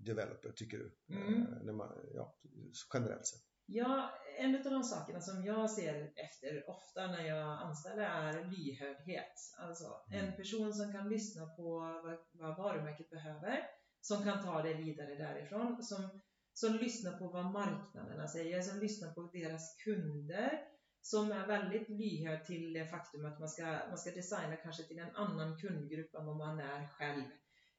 developer 0.07 0.53
tycker 0.57 0.79
du? 0.79 0.95
Mm. 1.11 1.69
Eh, 1.69 1.75
man, 1.75 1.89
ja, 2.15 2.37
generellt 2.95 3.27
sett. 3.27 3.41
Ja, 3.67 4.11
en 4.43 4.57
av 4.57 4.73
de 4.73 4.85
sakerna 4.85 5.21
som 5.21 5.45
jag 5.45 5.71
ser 5.71 6.13
efter 6.17 6.71
ofta 6.71 7.07
när 7.07 7.27
jag 7.27 7.59
anställer 7.59 8.03
är 8.03 8.45
lyhördhet. 8.45 9.35
Alltså 9.59 9.85
Mm. 10.11 10.27
en 10.27 10.37
person 10.37 10.75
som 10.75 10.93
kan 10.93 11.09
lyssna 11.09 11.47
på 11.47 11.79
vad, 11.79 12.19
vad 12.33 12.57
varumärket 12.57 13.11
behöver, 13.11 13.67
som 14.01 14.25
kan 14.25 14.45
ta 14.45 14.63
det 14.63 14.75
vidare 14.75 15.15
därifrån, 15.15 15.83
som, 15.83 16.21
som 16.53 16.75
lyssnar 16.75 17.19
på 17.19 17.27
vad 17.29 17.47
marknaderna 17.47 18.29
säger, 18.29 18.63
som 18.63 18.81
lyssnar 18.81 19.13
på 19.13 19.23
deras 19.33 19.77
kunder, 19.85 20.61
som 21.01 21.33
är 21.33 21.47
väldigt 21.47 21.89
lyhörd 21.89 22.45
till 22.45 22.73
det 22.73 22.87
faktum 22.87 23.25
att 23.25 23.39
man 23.39 23.49
ska, 23.49 23.79
man 23.89 23.99
ska 23.99 24.11
designa 24.11 24.57
kanske 24.57 24.83
till 24.83 24.99
en 24.99 25.15
annan 25.15 25.59
kundgrupp 25.59 26.15
än 26.15 26.27
vad 26.27 26.37
man 26.37 26.61
är 26.61 26.89
själv. 26.89 27.25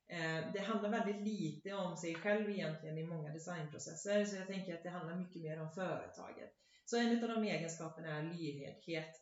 Eh, 0.07 0.51
Det 0.53 0.59
handlar 0.59 0.89
väldigt 0.89 1.21
lite 1.21 1.73
om 1.73 1.97
sig 1.97 2.15
själv 2.15 2.49
egentligen 2.49 2.97
i 2.97 3.03
många 3.03 3.33
designprocesser, 3.33 4.25
så 4.25 4.35
jag 4.35 4.47
tänker 4.47 4.73
att 4.73 4.83
det 4.83 4.89
handlar 4.89 5.15
mycket 5.15 5.41
mer 5.41 5.61
om 5.61 5.71
företaget. 5.71 6.51
Så 6.85 6.97
en 6.97 7.23
av 7.23 7.29
de 7.29 7.43
egenskaperna 7.43 8.17
är 8.17 8.23
lyhördhet. 8.23 9.15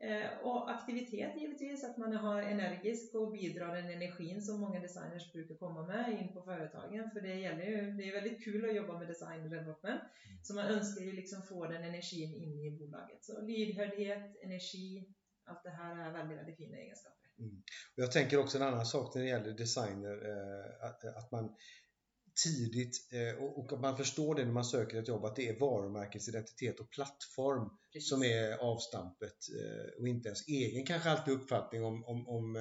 Eh, 0.00 0.38
Och 0.42 0.70
aktivitet 0.70 1.36
givetvis, 1.40 1.84
att 1.84 1.96
man 1.96 2.12
har 2.16 2.42
energisk 2.42 3.14
och 3.14 3.32
bidrar 3.32 3.76
den 3.76 3.90
energin 3.90 4.42
som 4.42 4.60
många 4.60 4.80
designers 4.80 5.32
brukar 5.32 5.54
komma 5.54 5.86
med 5.86 6.20
in 6.20 6.32
på 6.32 6.42
företagen. 6.42 7.10
För 7.10 7.20
det 7.20 7.34
gäller 7.34 7.64
ju, 7.64 7.92
det 7.92 8.08
är 8.08 8.12
väldigt 8.12 8.44
kul 8.44 8.64
att 8.68 8.76
jobba 8.76 8.98
med 8.98 9.08
design 9.08 9.42
och 9.42 9.50
development. 9.50 10.02
Så 10.42 10.54
man 10.54 10.66
önskar 10.66 11.04
ju 11.04 11.12
liksom 11.12 11.42
få 11.42 11.66
den 11.66 11.84
energin 11.84 12.34
in 12.34 12.60
i 12.60 12.70
bolaget. 12.78 13.24
Så 13.24 13.40
lyhördhet, 13.40 14.36
energi, 14.42 15.14
allt 15.44 15.62
det 15.62 15.70
här 15.70 16.06
är 16.06 16.12
väldigt, 16.12 16.38
väldigt 16.38 16.56
fina 16.56 16.76
egenskaper. 16.76 17.25
Och 17.96 18.02
jag 18.02 18.12
tänker 18.12 18.38
också 18.38 18.58
en 18.58 18.64
annan 18.64 18.86
sak 18.86 19.14
när 19.14 19.22
det 19.22 19.28
gäller 19.28 19.52
designer, 19.52 20.28
eh, 20.28 21.16
att, 21.16 21.32
man 21.32 21.56
tidigt, 22.44 23.08
eh, 23.12 23.44
och, 23.44 23.72
att 23.72 23.80
man 23.80 23.96
förstår 23.96 24.34
det 24.34 24.44
när 24.44 24.52
man 24.52 24.64
söker 24.64 24.98
ett 24.98 25.08
jobb, 25.08 25.24
att 25.24 25.36
det 25.36 25.48
är 25.48 25.60
varumärkets 25.60 26.28
identitet 26.28 26.80
och 26.80 26.90
plattform 26.90 27.70
Precis. 27.92 28.08
som 28.08 28.22
är 28.22 28.58
avstampet 28.58 29.36
eh, 29.60 30.00
och 30.00 30.08
inte 30.08 30.28
ens 30.28 30.48
egen 30.48 30.86
kanske 30.86 31.10
alltid 31.10 31.34
uppfattning 31.34 31.84
om, 31.84 32.04
om, 32.04 32.28
om 32.28 32.56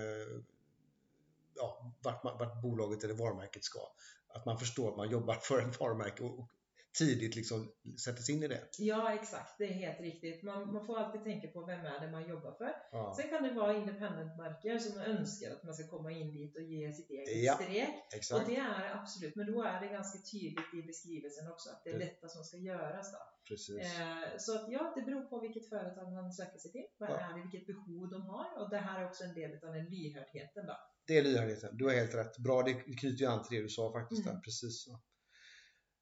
ja, 1.56 1.96
vart, 2.04 2.24
man, 2.24 2.38
vart 2.38 2.62
bolaget 2.62 3.04
eller 3.04 3.14
varumärket 3.14 3.64
ska. 3.64 3.80
Att 4.28 4.46
man 4.46 4.60
förstår 4.60 4.90
att 4.90 4.98
man 4.98 5.10
jobbar 5.10 5.36
för 5.36 5.70
ett 5.70 5.80
varumärke 5.80 6.24
och 6.24 6.50
tidigt 6.98 7.36
liksom 7.36 7.72
sätter 8.06 8.22
sig 8.24 8.36
in 8.36 8.44
i 8.44 8.48
det. 8.48 8.62
Ja, 8.80 9.14
exakt. 9.14 9.58
Det 9.58 9.64
är 9.64 9.74
helt 9.74 10.00
riktigt. 10.00 10.44
Man, 10.44 10.74
man 10.74 10.86
får 10.86 10.98
alltid 10.98 11.24
tänka 11.24 11.48
på 11.48 11.66
vem 11.66 11.80
är 11.86 12.00
det 12.06 12.12
man 12.12 12.30
jobbar 12.30 12.52
för. 12.52 12.72
Ja, 12.92 13.14
Sen 13.18 13.30
kan 13.30 13.44
det 13.44 13.52
vara 13.54 13.74
independent-märken 13.78 14.80
som 14.80 15.02
önskar 15.02 15.52
att 15.52 15.64
man 15.64 15.74
ska 15.74 15.88
komma 15.88 16.12
in 16.12 16.32
dit 16.34 16.56
och 16.56 16.62
ge 16.62 16.94
sitt 16.94 17.10
eget 17.10 17.44
Ja, 17.44 17.54
streck. 17.56 17.90
Och 18.08 18.14
exakt. 18.18 18.48
det 18.48 18.56
är 18.56 18.96
absolut, 19.00 19.36
men 19.36 19.52
då 19.52 19.64
är 19.64 19.82
det 19.82 19.88
ganska 19.88 20.20
tydligt 20.32 20.74
i 20.74 20.82
beskrivelsen 20.88 21.52
också 21.52 21.70
att 21.70 21.84
det 21.84 21.90
är 21.90 22.00
Det- 22.00 22.06
detta 22.06 22.28
som 22.28 22.44
ska 22.44 22.58
göras. 22.58 23.12
Då. 23.12 23.18
Precis. 23.50 23.78
Eh, 24.00 24.38
så 24.38 24.56
att 24.56 24.72
ja, 24.72 24.94
det 24.96 25.02
beror 25.02 25.22
på 25.26 25.40
vilket 25.40 25.70
företag 25.70 26.14
man 26.14 26.32
söker 26.34 26.58
sig 26.60 26.72
till. 26.72 26.86
Vad 26.98 27.10
Ja. 27.10 27.20
är 27.20 27.34
det, 27.38 27.42
vilket 27.42 27.68
behov 27.68 28.10
de 28.10 28.22
har? 28.22 28.48
Och 28.64 28.70
det 28.70 28.78
här 28.78 29.02
är 29.02 29.06
också 29.10 29.24
en 29.24 29.34
del 29.34 29.52
av 29.68 29.74
den 29.74 29.86
lyhördheten. 29.86 30.66
Då. 30.66 30.78
Det 31.08 31.18
är 31.18 31.24
lyhördheten. 31.24 31.78
Du 31.78 31.86
har 31.86 31.92
helt 31.94 32.16
rätt. 32.16 32.38
Bra, 32.38 32.62
det 32.64 32.74
knyter 32.74 33.22
ju 33.24 33.26
an 33.26 33.44
till 33.44 33.58
det 33.58 33.64
du 33.64 33.70
sa 33.70 33.92
faktiskt. 33.92 34.22
Mm. 34.26 34.34
Där. 34.36 34.42
Precis 34.42 34.84
så. 34.86 35.00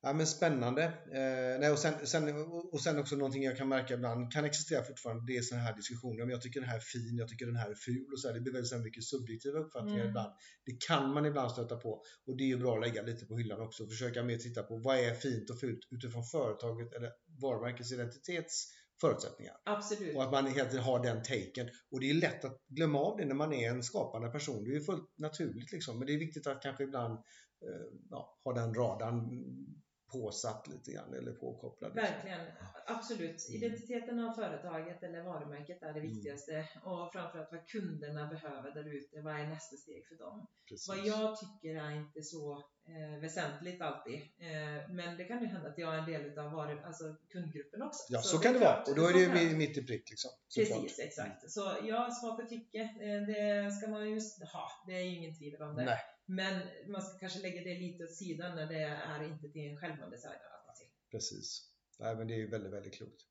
Ja, 0.06 0.14
men 0.14 0.28
spännande. 0.28 0.84
Eh, 0.84 1.60
nej, 1.60 1.72
och, 1.72 1.80
sen, 1.80 1.94
sen, 2.08 2.24
och 2.72 2.82
sen 2.82 3.00
också 3.00 3.16
någonting 3.16 3.44
jag 3.44 3.58
kan 3.58 3.70
märka 3.70 3.94
ibland 3.94 4.32
kan 4.34 4.46
existera 4.46 4.84
fortfarande. 4.84 5.24
Det 5.28 5.38
är 5.38 5.42
sådana 5.42 5.64
här 5.66 5.76
diskussioner. 5.76 6.20
Men 6.20 6.30
jag 6.30 6.42
tycker 6.42 6.60
den 6.60 6.70
här 6.70 6.76
är 6.76 6.82
fin, 6.82 7.18
jag 7.18 7.28
tycker 7.30 7.46
den 7.46 7.56
här 7.56 7.70
är 7.70 7.76
ful. 7.76 8.08
Och 8.14 8.20
så 8.20 8.28
här, 8.28 8.36
det 8.36 8.42
blir 8.42 8.54
väldigt 8.54 8.70
så 8.70 8.78
mycket 8.78 9.04
subjektiva 9.04 9.60
uppfattningar 9.60 10.00
Mm. 10.00 10.10
ibland. 10.10 10.32
Det 10.66 10.82
kan 10.88 11.14
man 11.14 11.26
ibland 11.26 11.52
stöta 11.52 11.76
på. 11.76 12.02
Och 12.28 12.38
det 12.38 12.44
är 12.44 12.48
ju 12.48 12.58
bra 12.58 12.76
att 12.76 12.82
lägga 12.82 13.02
lite 13.02 13.26
på 13.26 13.38
hyllan 13.38 13.62
också. 13.62 13.84
Och 13.84 13.90
försöka 13.90 14.24
mer 14.24 14.38
titta 14.38 14.64
på 14.64 14.78
vad 14.78 14.98
är 14.98 15.14
fint 15.14 15.50
och 15.50 15.60
fult 15.60 15.80
utifrån 15.92 16.24
företaget 16.24 16.94
eller 16.94 17.12
varumärkets 17.42 17.92
identitets 17.92 18.68
förutsättningar. 19.02 19.54
Absolut. 19.66 20.16
Och 20.16 20.24
att 20.24 20.32
man 20.32 20.46
helt 20.46 20.68
enkelt 20.68 20.84
har 20.84 21.04
den 21.04 21.24
taken. 21.24 21.70
Och 21.92 22.00
det 22.00 22.10
är 22.10 22.14
lätt 22.14 22.46
att 22.46 22.58
glömma 22.68 23.00
av 23.00 23.18
det 23.18 23.26
när 23.26 23.36
man 23.36 23.54
är 23.54 23.70
en 23.70 23.84
skapande 23.84 24.30
person. 24.30 24.64
Det 24.64 24.70
är 24.70 24.74
ju 24.74 24.82
fullt 24.84 25.10
naturligt 25.18 25.72
liksom. 25.72 25.98
Men 26.00 26.08
det 26.08 26.14
är 26.14 26.20
viktigt 26.20 26.48
att 26.48 26.62
kanske 26.62 26.84
ibland 26.84 27.14
eh, 27.14 27.86
ja, 28.10 28.40
ha 28.44 28.54
den 28.54 28.74
radarn 28.74 29.30
påsatt 30.14 30.68
lite 30.68 30.92
grann 30.92 31.14
eller 31.14 31.32
påkopplad. 31.34 31.96
Liksom. 31.96 32.14
Verkligen, 32.14 32.46
absolut. 32.88 33.50
Mm. 33.50 33.64
Identiteten 33.64 34.20
av 34.20 34.34
företaget 34.34 35.04
eller 35.04 35.24
varumärket 35.24 35.84
är 35.84 35.94
det 35.94 36.00
Mm. 36.00 36.12
viktigaste 36.14 36.68
och 36.84 37.12
framförallt 37.14 37.52
vad 37.52 37.68
kunderna 37.68 38.28
behöver 38.28 38.72
där 38.72 38.96
ute. 38.98 39.22
Vad 39.22 39.34
är 39.40 39.48
nästa 39.48 39.76
steg 39.78 40.08
för 40.08 40.16
dem? 40.16 40.48
Precis. 40.70 40.88
Vad 40.90 40.98
jag 40.98 41.38
tycker 41.40 41.76
är 41.76 41.92
inte 41.92 42.22
så 42.24 42.64
eh, 42.88 43.20
väsentligt 43.22 43.82
alltid. 43.82 44.16
Eh, 44.16 44.90
men 44.90 45.18
det 45.18 45.24
kan 45.24 45.42
ju 45.42 45.48
hända 45.48 45.70
att 45.70 45.78
jag 45.78 45.96
är 45.96 46.00
en 46.00 46.06
del 46.06 46.40
av 46.40 46.52
varu, 46.52 46.80
alltså 46.84 47.16
kundgruppen 47.30 47.82
också. 47.82 48.04
Ja, 48.10 48.22
så, 48.22 48.38
det 48.38 48.44
kan 48.44 48.54
det 48.54 48.60
vara. 48.60 48.74
klart, 48.74 48.88
Och 48.88 48.96
då 48.96 49.02
är 49.08 49.12
så 49.12 49.34
det 49.34 49.44
ju 49.44 49.56
mitt 49.56 49.78
i 49.78 49.84
prick 49.84 50.10
liksom. 50.10 50.32
Precis, 50.56 51.00
exakt. 51.00 51.52
Så 51.52 51.78
ja, 51.84 52.12
svar 52.12 52.42
på 52.42 52.48
tycke, 52.48 52.82
eh, 52.82 53.22
det 53.28 53.72
ska 53.72 53.90
man 53.90 54.10
ju 54.10 54.20
ha. 54.54 54.68
Det 54.88 54.94
är 54.94 55.04
ju 55.04 55.16
ingen 55.18 55.36
tvivel 55.36 55.62
om 55.62 55.76
det. 55.76 55.86
Nej. 55.86 56.00
Men 56.26 56.62
man 56.88 57.02
ska 57.02 57.20
kanske 57.20 57.40
lägga 57.40 57.64
det 57.64 57.80
lite 57.80 58.04
åt 58.04 58.16
sidan 58.16 58.56
när 58.56 58.68
det 58.68 58.84
är 58.84 59.24
inte 59.24 59.50
till 59.50 59.72
en 59.72 59.78
själv 59.78 60.00
man 60.00 60.10
designar 60.12 60.38
alltid. 60.68 60.88
Precis. 61.12 61.70
Nej, 62.00 62.16
men 62.16 62.28
det 62.28 62.34
är 62.34 62.38
ju 62.38 62.50
väldigt, 62.50 62.74
väldigt 62.74 62.94
klokt. 62.94 63.22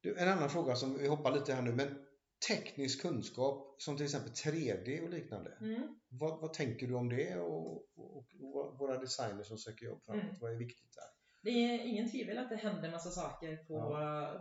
Du, 0.00 0.16
en 0.18 0.28
annan 0.28 0.50
fråga 0.50 0.76
som 0.76 0.98
vi 0.98 1.08
hoppar 1.08 1.32
lite 1.32 1.54
här 1.54 1.62
nu, 1.62 1.72
men 1.72 2.06
teknisk 2.48 3.02
kunskap 3.02 3.82
som 3.82 3.96
till 3.96 4.04
exempel 4.04 4.32
3D 4.32 5.02
och 5.02 5.10
liknande. 5.10 5.50
Mm. 5.60 5.96
Vad, 6.08 6.40
vad 6.40 6.52
tänker 6.52 6.86
du 6.86 6.94
om 6.94 7.08
det 7.08 7.36
och, 7.36 7.76
och, 7.76 8.16
och 8.16 8.78
våra 8.78 8.98
designers 8.98 9.46
som 9.46 9.58
söker 9.58 9.86
jobb 9.86 10.02
framåt? 10.04 10.22
Mm. 10.22 10.36
Vad 10.40 10.52
är 10.52 10.56
viktigt 10.56 10.94
där? 10.94 11.04
Det 11.42 11.50
är 11.50 11.78
ingen 11.78 12.10
tvivel 12.10 12.38
att 12.38 12.48
det 12.48 12.56
händer 12.56 12.90
massa 12.90 13.10
saker 13.10 13.56
på, 13.56 13.76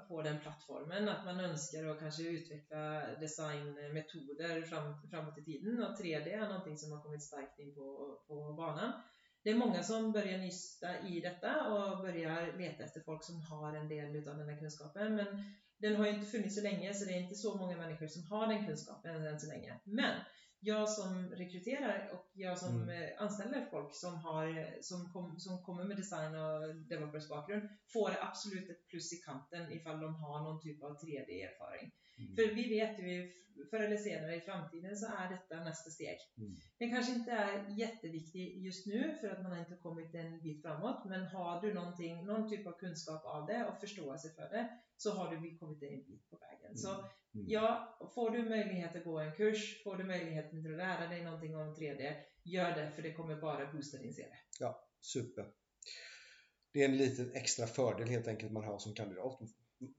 på 0.08 0.22
den 0.22 0.40
plattformen. 0.40 1.10
Att 1.10 1.26
man 1.26 1.40
önskar 1.40 1.86
att 1.86 2.00
kanske 2.00 2.24
utveckla 2.24 3.02
designmetoder 3.20 4.62
fram, 4.62 5.10
framåt 5.10 5.38
i 5.38 5.44
tiden 5.44 5.84
och 5.84 6.00
3D 6.00 6.28
är 6.28 6.48
någonting 6.48 6.78
som 6.78 6.92
har 6.92 7.02
kommit 7.04 7.24
starkt 7.24 7.60
in 7.60 7.76
på, 7.76 8.18
på 8.28 8.54
banan. 8.54 8.92
Det 9.44 9.50
är 9.50 9.56
många 9.56 9.84
som 9.84 10.12
börjar 10.12 10.38
nysta 10.38 11.08
i 11.08 11.20
detta 11.20 11.74
och 11.74 12.02
börjar 12.02 12.58
leta 12.58 12.84
efter 12.84 13.02
folk 13.02 13.24
som 13.24 13.42
har 13.42 13.74
en 13.74 13.88
del 13.88 14.30
av 14.30 14.38
den 14.38 14.50
här 14.50 14.60
kunskapen. 14.60 15.16
Men 15.16 15.28
den 15.84 15.96
har 15.96 16.06
ju 16.06 16.13
inte 16.13 16.25
funnits 16.25 16.56
så 16.56 16.62
länge 16.62 16.94
så 16.94 17.06
det 17.06 17.12
är 17.13 17.22
inte 17.22 17.36
så 17.36 17.58
många 17.58 17.78
människor 17.78 18.08
som 18.08 18.24
har 18.32 18.48
den 18.48 18.66
kunskapen 18.68 19.25
än 19.25 19.40
så 19.40 19.48
länge. 19.48 19.80
Men 19.84 20.16
jag 20.60 20.90
som 20.90 21.30
rekryterar 21.30 22.10
och 22.13 22.32
jag 22.34 22.58
som 22.60 22.82
Mm. 22.82 22.90
eh, 23.04 23.10
anställer 23.18 23.66
folk 23.72 23.96
som, 23.96 24.16
har, 24.16 24.46
som, 24.82 25.13
kom, 25.13 25.40
som 25.40 25.63
kommer 25.63 25.84
med 25.84 25.98
design 25.98 26.36
och 26.36 26.75
developers 26.75 27.28
bakgrund 27.30 27.70
får 27.94 28.12
absolut 28.22 28.70
ett 28.70 28.88
plus 28.88 29.13
i 29.13 29.18
kanten 29.18 29.72
ifall 29.72 30.00
de 30.00 30.16
har 30.16 30.44
någon 30.44 30.62
typ 30.62 30.84
av 30.84 30.92
3D-erfaring. 30.92 31.92
Mm. 32.24 32.36
För 32.36 32.56
vi 32.56 32.70
vet 32.70 33.00
ju 33.00 33.32
förr 33.70 33.80
eller 33.80 33.98
senare 33.98 34.36
i 34.36 34.42
framtiden 34.42 34.98
så 34.98 35.06
är 35.06 35.30
detta 35.30 35.63
nästa 35.63 35.89
steg. 35.89 36.18
Mm. 36.38 36.56
Den 36.80 36.89
kanske 36.89 37.13
inte 37.13 37.32
är 37.32 37.80
jätteviktig 37.80 38.65
just 38.65 38.86
nu 38.86 39.18
för 39.22 39.30
att 39.30 39.44
man 39.44 39.60
inte 39.60 39.75
kommit 39.75 40.15
en 40.15 40.42
bit 40.42 40.62
framåt 40.62 41.06
men 41.06 41.25
har 41.25 41.62
du 41.62 41.74
någonting, 41.74 42.25
någon 42.25 42.50
typ 42.50 42.68
av 42.68 42.72
kunskap 42.72 43.25
av 43.25 43.48
det 43.48 43.65
och 43.65 43.80
förståelse 43.80 44.30
för 44.30 44.42
det 44.42 44.80
så 44.98 45.12
har 45.12 45.36
du 45.36 45.58
kommit 45.58 45.84
en 45.84 46.03
bit 46.03 46.30
på 46.30 46.38
vägen. 46.38 46.77
Så 46.77 47.06
Mm. 47.36 47.46
Ja, 47.50 47.98
får 48.15 48.30
du 48.30 48.50
möjlighet 48.50 48.96
att 48.96 49.03
gå 49.03 49.20
en 49.20 49.32
kurs, 49.32 49.84
får 49.84 49.98
du 49.98 50.03
möjlighet 50.03 50.53
att 50.53 50.63
lära 50.63 51.08
dig 51.08 51.24
någonting 51.24 51.56
om 51.56 51.75
3D, 51.75 52.15
gör 52.44 52.75
det 52.75 52.92
för 52.92 53.01
det 53.01 53.13
kommer 53.13 53.36
bara 53.36 53.72
boosta 53.72 53.98
din 53.98 54.13
CV. 54.13 54.22
Super. 55.00 55.46
Det 56.74 56.84
är 56.84 56.89
en 56.89 56.98
liten 56.98 57.34
extra 57.34 57.68
fördel 57.68 58.10
helt 58.10 58.27
enkelt 58.27 58.51
man 58.51 58.63
har 58.63 58.80
som 58.80 58.94
kandidat. 58.94 59.39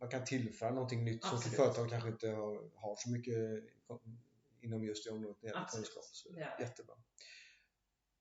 Man 0.00 0.09
kan 0.11 0.25
tillföra 0.25 0.71
någonting 0.71 1.05
nytt 1.05 1.25
som 1.25 1.37
Absolut. 1.37 1.57
företag 1.57 1.91
kanske 1.91 2.09
inte 2.09 2.29
har, 2.29 2.71
har 2.81 2.97
så 2.97 3.11
mycket 3.11 3.35
inom 4.62 4.85
just 4.85 5.05
det 5.05 5.11
området 5.11 5.43
när 5.43 5.50
det 5.50 5.67
kunskap. 5.73 6.05
Så 6.05 6.33
det. 6.33 6.49
Jättebra. 6.61 6.95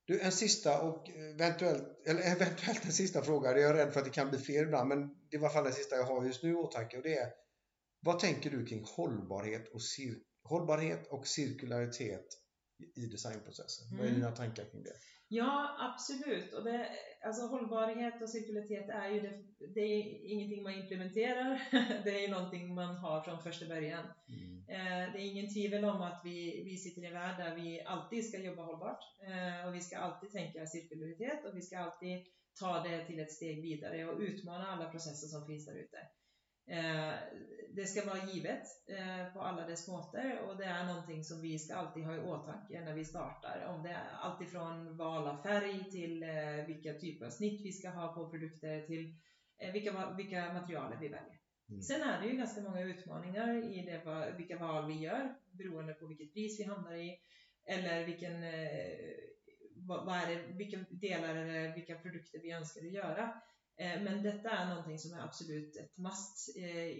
Du, 0.06 0.20
en 0.22 0.32
sista 0.32 0.82
och 0.82 1.10
eventuellt, 1.10 1.84
eller 2.08 2.22
eventuellt 2.36 2.86
en 2.86 2.92
sista 2.92 3.22
fråga. 3.22 3.50
Jag 3.60 3.70
är 3.70 3.74
rädd 3.74 3.94
för 3.94 4.00
att 4.00 4.06
det 4.06 4.12
kan 4.12 4.30
bli 4.30 4.40
fel 4.40 4.64
ibland, 4.64 4.90
men 4.90 5.08
det 5.30 5.38
är 5.38 5.40
i 5.42 5.44
alla 5.44 5.54
fall 5.54 5.64
den 5.64 5.74
sista 5.74 5.96
jag 5.96 6.04
har 6.04 6.26
just 6.26 6.44
nu 6.44 6.50
i 6.50 6.54
åtanke 6.56 6.98
och 6.98 7.04
det 7.04 7.18
är 7.18 7.34
vad 8.00 8.20
tänker 8.20 8.50
du 8.52 8.66
kring 8.66 8.84
hållbarhet 8.88 9.68
och, 9.74 9.82
cir 9.82 10.20
hållbarhet 10.44 11.08
och 11.08 11.28
cirkularitet 11.28 12.26
i- 12.96 13.06
designprocessen? 13.06 13.88
Vad 13.92 14.00
är 14.00 14.04
Mm. 14.06 14.16
dina 14.20 14.32
tankar 14.32 14.66
kring 14.72 14.84
det? 14.84 14.94
Ja, 15.28 15.76
absolut. 15.80 16.54
Och 16.54 16.64
det, 16.64 16.90
alltså 17.26 17.48
hållbarhet 17.48 18.22
och 18.22 18.30
cirkularitet 18.30 18.90
är 18.90 19.10
ju 19.10 19.20
det, 19.22 19.44
det 19.74 19.82
är 19.82 20.32
ingenting 20.32 20.64
man 20.64 20.74
implementerar. 20.74 21.62
Det 22.04 22.10
är 22.10 22.22
ju 22.22 22.28
någonting 22.28 22.76
man 22.76 22.96
har 22.96 23.22
från 23.22 23.44
första 23.44 23.66
början. 23.66 24.06
Mm. 24.28 24.58
Eh, 24.70 25.14
Det 25.14 25.20
är 25.20 25.32
ingen 25.32 25.54
tvivel 25.54 25.86
om 25.86 26.02
att 26.02 26.22
vi, 26.24 26.64
vi 26.66 26.78
sitter 26.78 27.02
i 27.04 27.08
en 27.08 27.14
värld 27.14 27.38
där 27.38 27.56
vi 27.56 27.84
alltid 27.86 28.30
ska 28.30 28.38
jobba 28.38 28.64
hållbart 28.64 29.04
eh, 29.28 29.68
och 29.68 29.76
vi 29.76 29.82
ska 29.82 29.98
alltid 29.98 30.32
tänka 30.32 30.66
cirkularitet 30.66 31.46
och 31.46 31.58
vi 31.58 31.62
ska 31.62 31.80
alltid 31.80 32.26
ta 32.60 32.84
det 32.84 33.06
till 33.06 33.20
ett 33.20 33.32
steg 33.32 33.62
vidare 33.62 34.06
och 34.06 34.20
utmana 34.20 34.68
alla 34.68 34.90
processer 34.90 35.28
som 35.28 35.46
finns 35.48 35.66
där 35.66 35.76
ute. 35.76 35.98
Eh, 36.68 37.14
Det 37.76 37.86
ska 37.86 38.06
vara 38.06 38.32
givet 38.32 38.64
eh, 38.88 39.34
på 39.34 39.42
alla 39.42 39.68
dess 39.68 39.88
måter 39.88 40.40
och 40.40 40.58
det 40.58 40.66
är 40.66 40.86
någonting 40.86 41.24
som 41.24 41.42
vi 41.42 41.60
ska 41.60 41.76
alltid 41.76 42.06
ha 42.06 42.16
i 42.16 42.20
åtanke 42.20 42.82
när 42.82 42.94
vi 42.94 43.06
startar. 43.06 43.66
Om 43.68 43.84
det 43.84 43.90
är 43.90 44.10
alltifrån 44.12 44.98
val 44.98 45.28
av 45.28 45.44
färg 45.44 45.92
till 45.92 46.24
eh, 46.24 46.66
vilka 46.68 46.94
typer 46.94 47.26
av 47.26 47.30
snitt 47.30 47.66
vi 47.66 47.72
ska 47.72 47.90
ha 47.90 48.14
på 48.14 48.30
produkter 48.30 48.82
till 48.88 49.16
vilka, 49.74 50.10
vilka 50.18 50.54
material 50.54 50.94
vi 51.02 51.08
väljer. 51.08 51.40
Mm. 51.70 51.82
Sen 51.82 52.02
är 52.02 52.22
det 52.22 52.28
ju 52.28 52.38
ganska 52.38 52.62
många 52.62 52.82
utmaningar 52.82 53.74
i 53.74 53.82
det, 53.82 54.34
vilka 54.38 54.58
val 54.58 54.88
vi 54.88 54.94
gör 54.94 55.36
beroende 55.52 55.94
på 55.94 56.08
vilket 56.08 56.34
pris 56.34 56.60
vi 56.60 56.64
hamnar 56.64 56.94
i 56.94 57.20
eller 57.66 58.06
vilken, 58.06 58.42
vad 59.88 60.16
är 60.16 60.28
det, 60.28 60.54
vilka 60.54 60.86
delar 60.90 61.36
eller 61.36 61.76
vilka 61.76 61.96
produkter 61.96 62.40
vi 62.40 62.52
önskar 62.52 62.82
att 62.82 62.92
göra. 62.92 63.42
Eh, 63.78 64.04
men 64.04 64.24
detta 64.24 64.50
är 64.50 64.70
någonting 64.70 65.00
som 65.00 65.14
är 65.14 65.24
absolut 65.24 65.76
ett 65.76 65.98
must 65.98 66.58
eh, 66.58 66.96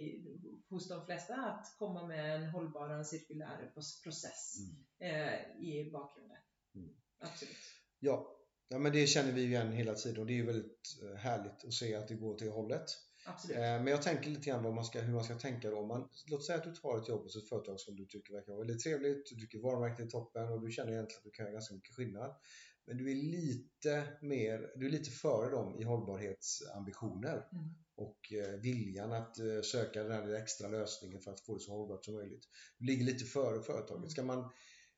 hos 0.68 0.88
de 0.88 1.06
flesta 1.06 1.34
att 1.34 1.66
komma 1.78 2.06
med 2.06 2.36
en 2.36 2.50
hållbar 2.50 2.88
och 2.88 2.96
en 2.96 3.04
cirkulär 3.04 3.72
process 4.02 4.54
eh, 5.00 5.60
i 5.60 5.90
bakgrunden. 5.92 6.36
Mm. 6.74 6.90
Absolut. 7.18 7.56
Ja. 7.98 8.36
ja, 8.68 8.78
men 8.78 8.92
det 8.92 9.06
känner 9.06 9.32
vi 9.32 9.44
igen 9.44 9.72
hela 9.72 9.94
tiden 9.94 10.20
och 10.20 10.26
det 10.26 10.38
är 10.38 10.44
väldigt 10.44 11.02
härligt 11.18 11.64
att 11.64 11.72
se 11.72 11.94
att 11.94 12.08
det 12.08 12.14
går 12.14 12.38
till 12.38 12.50
hållet. 12.50 12.86
absolut. 13.26 13.56
Men 13.56 13.86
jag 13.86 14.02
tänker 14.02 14.30
lite 14.30 14.50
grann 14.50 14.62
vad 14.62 14.74
man 14.74 14.84
ska, 14.84 15.00
hur 15.00 15.14
man 15.14 15.24
ska 15.24 15.38
tänka 15.38 15.70
då. 15.70 15.78
Om 15.78 15.88
Man, 15.88 16.08
låt 16.30 16.46
säga 16.46 16.58
att 16.58 16.64
du 16.64 16.74
tar 16.74 16.98
ett 16.98 17.08
jobb 17.08 17.22
hos 17.22 17.36
ett 17.36 17.48
företag 17.48 17.80
som 17.80 17.96
du 17.96 18.06
tycker 18.06 18.34
verkar 18.34 18.52
vara 18.52 18.58
väldigt 18.58 18.82
trevligt, 18.82 19.30
du 19.30 19.40
tycker 19.40 19.58
varumärket 19.58 20.06
är 20.06 20.10
toppen 20.10 20.48
och 20.48 20.60
du 20.60 20.72
känner 20.72 20.92
egentligen 20.92 21.18
att 21.18 21.24
du 21.24 21.30
kan 21.30 21.44
göra 21.44 21.52
ganska 21.52 21.74
mycket 21.74 21.94
skillnad. 21.94 22.34
Men 22.86 22.96
du 22.96 23.10
är 23.10 23.14
lite 23.14 24.06
mer, 24.22 24.72
du 24.76 24.86
är 24.86 24.90
lite 24.90 25.10
före 25.10 25.50
dem 25.50 25.76
i 25.80 25.84
hållbarhetsambitioner 25.84 27.48
Mm. 27.52 27.74
och 27.96 28.32
eh, 28.32 28.60
viljan 28.60 29.12
att 29.12 29.38
eh, 29.38 29.60
söka 29.62 30.02
den 30.02 30.12
här 30.12 30.34
extra 30.34 30.68
lösningen 30.68 31.20
för 31.20 31.30
att 31.30 31.40
få 31.40 31.54
det 31.54 31.60
så 31.60 31.72
hållbart 31.72 32.04
som 32.04 32.14
möjligt. 32.14 32.48
Du 32.78 32.86
ligger 32.86 33.04
lite 33.04 33.24
före 33.24 33.62
företaget. 33.62 33.96
Mm. 33.98 34.08
Ska 34.10 34.22
man 34.22 34.50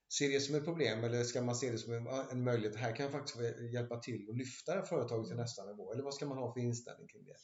se 0.09 0.29
det 0.29 0.41
som 0.41 0.55
ett 0.55 0.65
problem 0.65 1.05
eller 1.05 1.25
ska 1.25 1.43
man 1.43 1.55
se 1.57 1.71
det 1.71 1.79
som 1.79 1.93
en, 1.93 2.07
en 2.31 2.45
möjlighet? 2.45 2.77
Här 2.77 2.97
kan 2.97 3.05
jag 3.05 3.13
faktiskt 3.13 3.39
hjälpa 3.73 3.97
till 3.99 4.29
och 4.29 4.35
lyfta 4.37 4.77
det 4.77 4.83
företaget 4.87 5.25
till 5.27 5.33
Mm. 5.33 5.43
nästa 5.43 5.65
nivå. 5.67 5.93
Eller 5.93 6.03
vad 6.03 6.15
ska 6.15 6.27
man 6.27 6.39
ha 6.39 6.53
för 6.53 6.61
inställning 6.61 7.09
kring 7.09 7.25
det? 7.25 7.37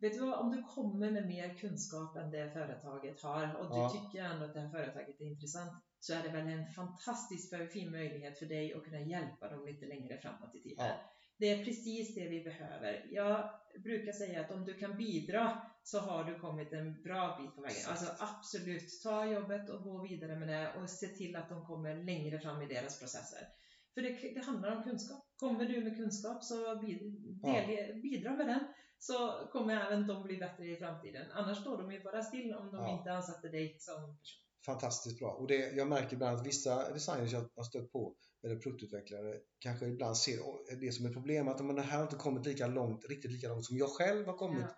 Vet 0.00 0.12
du 0.12 0.20
vad, 0.20 0.38
om 0.40 0.50
du 0.50 0.62
kommer 0.62 1.10
med 1.10 1.26
mer 1.26 1.54
kunskap 1.54 2.16
än 2.16 2.30
det 2.30 2.50
företaget 2.52 3.20
har 3.20 3.54
och 3.54 3.70
du 3.74 3.76
Ja. 3.76 3.90
tycker 4.12 4.24
ändå 4.24 4.44
att 4.46 4.54
det 4.54 4.60
här 4.60 4.70
företaget 4.70 5.20
är 5.20 5.24
intressant 5.24 5.72
så 6.04 6.14
är 6.14 6.22
det 6.22 6.28
väl 6.28 6.48
en 6.48 6.66
fantastiskt 6.66 7.54
fin 7.72 7.90
möjlighet 7.90 8.38
för 8.38 8.46
dig 8.46 8.74
att 8.74 8.84
kunna 8.84 9.00
hjälpa 9.00 9.48
dem 9.48 9.66
lite 9.66 9.86
längre 9.86 10.18
framåt 10.18 10.54
i 10.54 10.62
tiden. 10.62 10.86
Ja. 10.86 11.12
Det 11.38 11.50
är 11.50 11.64
precis 11.64 12.14
det 12.14 12.28
vi 12.28 12.44
behöver. 12.44 13.06
Jag 13.10 13.50
brukar 13.84 14.12
säga 14.12 14.40
att 14.40 14.50
om 14.50 14.64
du 14.64 14.74
kan 14.74 14.96
bidra 14.96 15.62
så 15.82 15.98
har 15.98 16.24
du 16.24 16.38
kommit 16.38 16.72
en 16.72 17.02
bra 17.02 17.38
bit 17.40 17.54
på 17.54 17.60
vägen. 17.60 17.76
Exakt. 17.76 17.90
Alltså 17.90 18.24
absolut, 18.24 19.02
ta 19.02 19.26
jobbet 19.26 19.70
och 19.70 19.82
gå 19.82 20.02
vidare 20.02 20.36
med 20.36 20.48
det 20.48 20.72
och 20.82 20.90
se 20.90 21.06
till 21.06 21.36
att 21.36 21.48
de 21.48 21.66
kommer 21.66 22.04
längre 22.04 22.40
fram 22.40 22.62
i 22.62 22.66
deras 22.66 22.98
processer. 22.98 23.48
För 23.94 24.02
det, 24.02 24.34
det 24.34 24.44
handlar 24.44 24.76
om 24.76 24.82
kunskap. 24.82 25.26
Kommer 25.36 25.64
du 25.64 25.84
med 25.84 25.96
kunskap 25.96 26.44
så 26.44 26.74
del, 26.74 28.00
bidra 28.02 28.30
med 28.36 28.46
den 28.46 28.64
så 28.98 29.48
kommer 29.52 29.86
även 29.86 30.06
de 30.06 30.22
bli 30.22 30.36
bättre 30.36 30.66
i 30.66 30.76
framtiden. 30.76 31.26
Annars 31.32 31.58
står 31.58 31.78
de 31.78 31.92
ju 31.92 32.02
bara 32.02 32.22
still 32.22 32.54
om 32.54 32.70
de 32.70 32.80
Ja. 32.80 32.98
inte 32.98 33.12
ansatte 33.12 33.48
dig 33.48 33.76
som 33.78 34.16
person. 34.18 34.41
Fantastiskt 34.66 35.18
bra. 35.18 35.32
Och 35.32 35.46
det, 35.48 35.54
jag 35.76 35.88
märker 35.88 36.12
ibland 36.14 36.38
att 36.40 36.46
vissa 36.46 36.92
designers 36.92 37.32
jag 37.32 37.48
har 37.56 37.64
stött 37.64 37.92
på, 37.92 38.16
eller 38.44 38.56
produktutvecklare, 38.56 39.36
kanske 39.58 39.86
ibland 39.86 40.16
ser 40.16 40.38
det 40.80 40.92
som 40.92 41.06
ett 41.06 41.12
problem 41.12 41.48
att 41.48 41.64
men 41.64 41.76
det 41.76 41.82
här 41.82 41.96
har 41.96 42.02
inte 42.04 42.16
kommit 42.16 42.46
lika 42.46 42.66
långt, 42.66 43.04
riktigt 43.08 43.30
lika 43.32 43.48
långt 43.48 43.64
som 43.66 43.76
jag 43.76 43.88
själv 43.88 44.26
har 44.26 44.36
kommit. 44.36 44.60
Ja. 44.68 44.76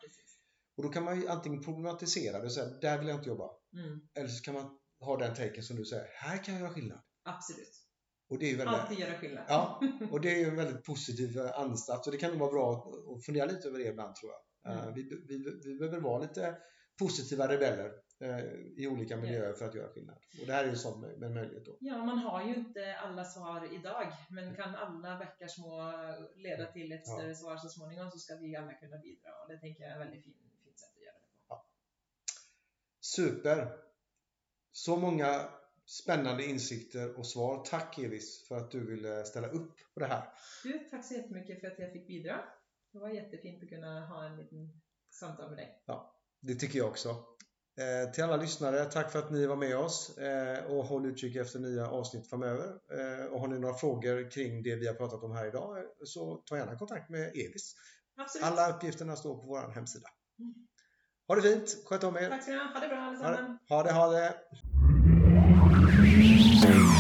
Och 0.77 0.83
då 0.83 0.89
kan 0.89 1.05
man 1.05 1.21
ju 1.21 1.29
antingen 1.29 1.63
problematisera 1.63 2.39
det 2.39 2.45
och 2.45 2.53
säga, 2.53 2.67
där 2.67 2.99
vill 2.99 3.09
jag 3.09 3.17
inte 3.19 3.29
jobba. 3.29 3.51
Mm, 3.77 4.01
Eller 4.15 4.29
så 4.29 4.43
kan 4.45 4.55
man 4.55 4.79
ha 5.01 5.17
den 5.17 5.35
taken 5.35 5.63
som 5.63 5.77
du 5.77 5.85
säger, 5.85 6.07
här 6.15 6.45
kan 6.45 6.55
jag 6.55 6.61
göra 6.61 6.73
skillnad. 6.75 7.01
absolut. 7.25 7.81
Och 8.31 8.39
det 8.39 8.51
är 8.51 8.57
väldigt, 8.57 8.75
Alltid 8.81 8.99
göra 8.99 9.19
skillnad. 9.19 9.45
ja, 9.49 9.81
och 10.11 10.21
det 10.21 10.31
är 10.35 10.39
ju 10.39 10.45
en 10.45 10.57
väldigt 10.63 10.85
positiv 10.85 11.39
eh, 11.39 11.59
ansats 11.59 12.07
och 12.07 12.13
det 12.13 12.19
kan 12.19 12.31
nog 12.31 12.41
vara 12.41 12.51
bra 12.51 12.73
att- 13.17 13.25
fundera 13.25 13.47
lite 13.47 13.69
över 13.69 13.79
det 13.79 13.85
ibland 13.89 14.15
tror 14.17 14.33
jag. 14.33 14.41
Eh, 14.41 14.45
Mm. 14.83 14.95
Vi, 14.95 15.03
vi, 15.29 15.45
vi 15.65 15.75
behöver 15.79 16.01
vara 16.01 16.23
lite 16.23 16.57
positiva 16.99 17.49
rebeller 17.49 17.87
eh, 17.87 17.93
i 18.77 18.87
olika 18.87 19.17
miljöer 19.17 19.53
för 19.53 19.65
att 19.65 19.75
göra 19.75 19.89
skillnad. 19.89 20.17
Och 20.41 20.47
det 20.47 20.53
här 20.53 20.65
är 20.65 20.69
en 20.69 20.77
sån 20.77 21.01
med, 21.01 21.19
med 21.19 21.31
möjlighet 21.31 21.65
då. 21.67 21.77
Ja, 21.81 22.05
man 22.05 22.19
har 22.19 22.45
ju 22.45 22.55
inte 22.55 22.97
alla 22.97 23.25
svar 23.25 23.69
idag, 23.75 24.13
men 24.31 24.55
kan 24.57 24.75
alla 24.75 25.19
bäckar 25.19 25.49
små 25.49 25.93
leda 26.37 26.73
till 26.73 26.93
ett 26.93 27.03
Ja. 27.05 27.17
större 27.17 27.35
svar 27.35 27.57
så 27.57 27.69
småningom 27.69 28.11
så 28.11 28.19
ska 28.19 28.37
vi 28.37 28.57
alla 28.57 28.73
kunna 28.73 28.99
bidra 28.99 29.31
och 29.43 29.49
det 29.49 29.59
tänker 29.59 29.83
jag 29.83 29.93
är 29.93 29.97
ett 30.01 30.07
väldigt 30.07 30.25
fin, 30.25 30.35
fint 30.65 30.79
sätt 30.79 30.91
att 30.97 31.03
göra 31.03 31.15
det 31.15 31.49
på. 31.49 31.63
Super! 33.01 33.69
Så 34.73 34.97
många 34.97 35.49
spännande 35.87 36.45
insikter 36.45 37.19
och 37.19 37.27
svar. 37.27 37.65
Tack 37.65 37.99
Elis 37.99 38.49
för 38.49 38.57
att 38.57 38.71
du 38.71 38.87
ville 38.87 39.25
ställa 39.25 39.49
upp 39.49 39.77
på 39.95 40.01
det 40.01 40.07
här. 40.07 40.33
Du, 40.63 40.79
tack 40.91 41.05
så 41.05 41.15
jättemycket 41.15 41.61
för 41.61 41.67
att 41.67 41.79
jag 41.79 41.93
fick 41.93 42.07
bidra. 42.07 42.45
Det 42.93 42.99
var 42.99 43.09
jättefint 43.09 43.63
att 43.63 43.69
kunna 43.69 44.07
ha 44.07 44.25
en 44.25 44.37
liten 44.37 44.81
samtal 45.11 45.49
med 45.49 45.59
dig. 45.59 45.83
Det 46.41 46.55
tycker 46.55 46.79
jag 46.79 46.89
också. 46.89 47.25
Eh, 47.77 48.11
till 48.11 48.25
alla 48.25 48.37
lyssnare, 48.37 48.85
tack 48.85 49.13
för 49.13 49.19
att 49.19 49.31
ni 49.31 49.47
var 49.47 49.57
med 49.57 49.77
oss 49.77 50.19
eh, 50.19 50.65
och 50.65 50.85
håll 50.85 51.07
utkik 51.07 51.37
efter 51.37 51.59
nya 51.59 51.89
avsnitt 51.89 52.31
framöver. 52.31 52.67
Eh, 52.67 53.27
och 53.27 53.41
har 53.41 53.49
ni 53.49 53.59
några 53.59 53.75
frågor 53.75 54.31
kring 54.31 54.63
det 54.63 54.77
vi 54.77 54.87
har 54.87 54.95
pratat 54.95 55.23
om 55.23 55.33
här 55.33 55.47
idag 55.47 55.85
så 56.05 56.37
ta 56.37 56.57
gärna 56.57 56.79
kontakt 56.79 57.11
med 57.11 57.29
Evis. 57.29 57.75
Absolut. 58.17 58.47
Alla 58.47 58.71
uppgifterna 58.71 59.17
står 59.17 59.35
på 59.35 59.47
vår 59.47 59.75
hemsida. 59.75 60.09
Mm. 60.39 60.55
Ha 61.29 61.35
det 61.35 61.43
fint, 61.43 61.77
sköt 61.85 62.05
om 62.05 62.17
er. 62.17 62.29
Tack 62.29 62.43
ska 62.43 62.53
ni 62.53 62.59
ha, 62.59 62.65
ha 62.65 62.81
det 62.81 62.89
bra 62.89 62.99
allesammans. 62.99 63.61
Ha 63.69 63.83
det, 63.83 63.93
ha 63.93 64.11
det. 64.11 64.19
Ha 64.19 64.31
det. 66.71 66.94